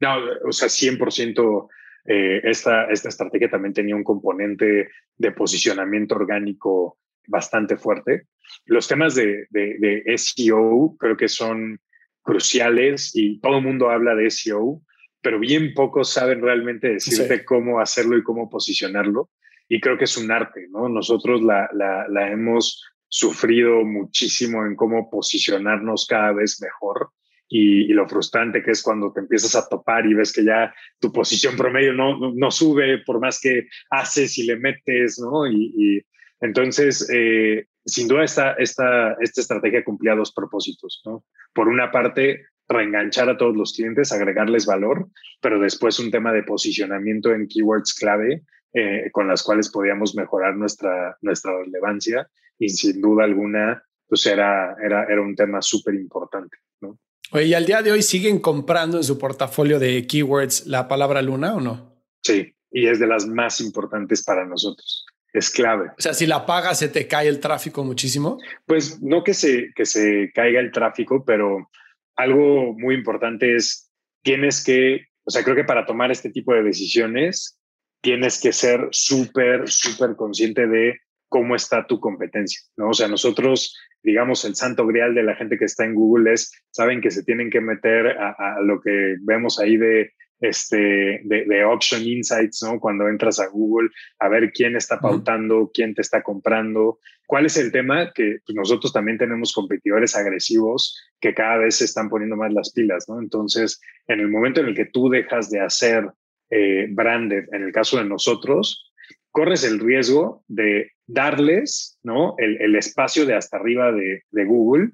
[0.00, 0.16] No,
[0.48, 1.68] o sea, 100%
[2.06, 8.26] eh, esta, esta estrategia también tenía un componente de posicionamiento orgánico bastante fuerte.
[8.66, 11.80] Los temas de, de, SEO creo que son
[12.22, 14.80] cruciales y todo el mundo habla de SEO,
[15.20, 19.30] pero bien pocos saben realmente decirte cómo hacerlo y cómo posicionarlo.
[19.68, 20.88] Y creo que es un arte, ¿no?
[20.88, 27.10] Nosotros la, la, la hemos sufrido muchísimo en cómo posicionarnos cada vez mejor
[27.48, 31.12] y, lo frustrante que es cuando te empiezas a topar y ves que ya tu
[31.12, 35.46] posición promedio no, no, sube por más que haces y le metes, ¿no?
[35.46, 36.04] Y,
[36.40, 41.24] entonces, eh, sin duda, esta, esta, esta estrategia cumplía dos propósitos, ¿no?
[41.52, 45.08] Por una parte, reenganchar a todos los clientes, agregarles valor,
[45.40, 50.56] pero después un tema de posicionamiento en keywords clave eh, con las cuales podíamos mejorar
[50.56, 52.28] nuestra, nuestra relevancia
[52.58, 56.98] y sin duda alguna, pues era, era, era un tema súper importante, ¿no?
[57.32, 61.22] Oye, ¿y al día de hoy siguen comprando en su portafolio de keywords la palabra
[61.22, 62.02] luna o no?
[62.22, 65.03] Sí, y es de las más importantes para nosotros.
[65.34, 65.88] Es clave.
[65.98, 68.38] O sea, si la pagas, ¿se te cae el tráfico muchísimo?
[68.66, 71.68] Pues no que se, que se caiga el tráfico, pero
[72.14, 73.90] algo muy importante es,
[74.22, 77.58] tienes que, o sea, creo que para tomar este tipo de decisiones,
[78.00, 82.90] tienes que ser súper, súper consciente de cómo está tu competencia, ¿no?
[82.90, 86.52] O sea, nosotros, digamos, el santo grial de la gente que está en Google es,
[86.70, 90.12] saben que se tienen que meter a, lo que vemos ahí de,
[90.48, 92.78] este, de, Auction Insights, ¿no?
[92.80, 96.98] Cuando entras a Google, a ver quién está pautando, quién te está comprando.
[97.26, 98.12] ¿Cuál es el tema?
[98.12, 102.72] Que pues, nosotros también tenemos competidores agresivos que cada vez se están poniendo más las
[102.72, 103.20] pilas, ¿no?
[103.20, 106.08] Entonces, en el momento en el que tú dejas de hacer
[106.50, 108.92] eh, branded, en el caso de nosotros,
[109.34, 112.36] corres el riesgo de darles ¿no?
[112.38, 114.90] el, espacio de hasta arriba de, Google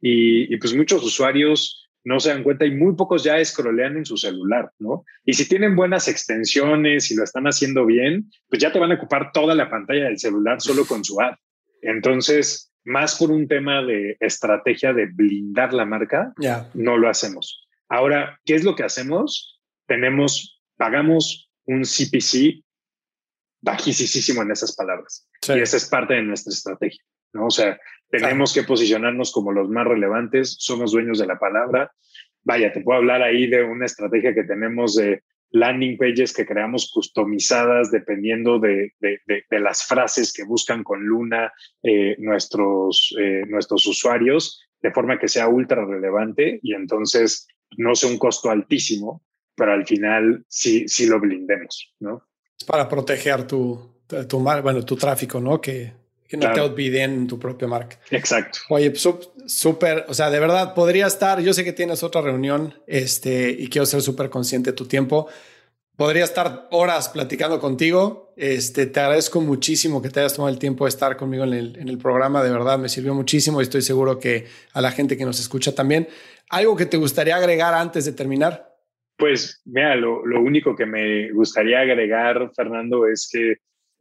[0.00, 4.16] y, pues muchos usuarios no se dan cuenta y muy pocos ya escrolean en su
[4.16, 5.04] celular, ¿no?
[5.24, 8.96] Y si tienen buenas extensiones y lo están haciendo bien, pues ya te van a
[8.96, 11.34] ocupar toda la pantalla del celular solo con su ad.
[11.80, 16.34] Entonces, más por un tema de estrategia de blindar la marca,
[16.74, 17.66] no lo hacemos.
[17.88, 19.60] Ahora, ¿qué es lo que hacemos?
[19.86, 22.62] Tenemos, pagamos un CPC
[23.62, 25.26] bajísimo en esas palabras.
[25.48, 27.02] Y esa es parte de nuestra estrategia,
[27.34, 27.46] ¿no?
[27.46, 27.78] O sea,
[28.08, 31.92] tenemos que posicionarnos como los más relevantes, somos dueños de la palabra.
[32.42, 36.90] Vaya, te puedo hablar ahí de una estrategia que tenemos de landing pages que creamos
[36.92, 43.86] customizadas dependiendo de, de, de, las frases que buscan con Luna eh, nuestros, eh, nuestros
[43.86, 49.22] usuarios, de forma que sea ultra relevante y entonces no sea un costo altísimo,
[49.54, 52.26] pero al final sí, sí lo blindemos, ¿no?
[52.66, 55.60] para proteger tu, tu, bueno, tu tráfico, ¿no?
[55.60, 55.92] Que,
[56.28, 57.98] que no te olviden tu propia marca.
[58.10, 58.60] Exacto.
[58.68, 58.92] Oye,
[59.46, 63.68] súper, o sea, de verdad podría estar, yo sé que tienes otra reunión este, y
[63.68, 65.28] quiero ser súper consciente de tu tiempo.
[65.96, 68.32] Podría estar horas platicando contigo.
[68.36, 71.76] Este, te agradezco muchísimo que te hayas tomado el tiempo de estar conmigo en el,
[71.76, 72.42] en el programa.
[72.42, 75.72] De verdad, me sirvió muchísimo y estoy seguro que a la gente que nos escucha
[75.72, 76.08] también.
[76.50, 78.74] ¿Algo que te gustaría agregar antes de terminar?
[79.16, 83.56] Pues mira, lo, único que me gustaría agregar, Fernando, es que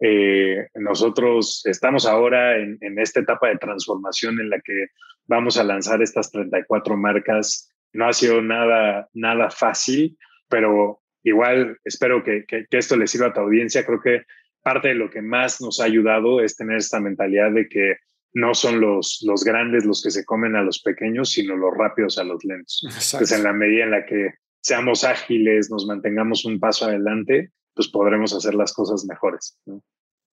[0.06, 4.88] eh, nosotros estamos ahora en, esta etapa de transformación en la que
[5.28, 7.74] vamos a lanzar estas 34 marcas.
[7.93, 10.18] No ha sido nada, nada fácil,
[10.49, 13.86] pero igual espero que, que, esto le sirva a tu audiencia.
[13.86, 14.24] Creo que
[14.62, 17.95] parte de lo que más nos ha ayudado es tener esta mentalidad de que
[18.34, 22.18] no son los, los grandes los que se comen a los pequeños, sino los rápidos
[22.18, 22.82] a los lentos.
[22.84, 27.88] Entonces, en la medida en la que seamos ágiles, nos mantengamos un paso adelante, pues
[27.88, 29.58] podremos hacer las cosas mejores.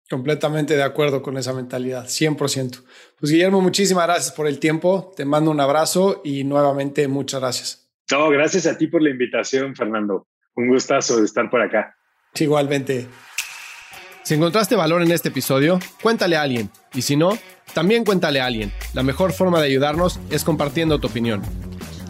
[0.10, 2.84] Completamente de acuerdo con esa mentalidad, 100%.
[3.20, 7.90] Pues Guillermo, muchísimas gracias por el tiempo, te mando un abrazo y nuevamente muchas gracias.
[8.12, 10.28] No, gracias a ti por la invitación, Fernando.
[10.56, 11.96] Un gustazo de estar por acá.
[12.36, 13.08] Igualmente.
[14.24, 16.70] Si encontraste valor en este episodio, cuéntale a alguien.
[16.94, 17.38] Y si no,
[17.74, 18.72] también cuéntale a alguien.
[18.94, 21.42] La mejor forma de ayudarnos es compartiendo tu opinión.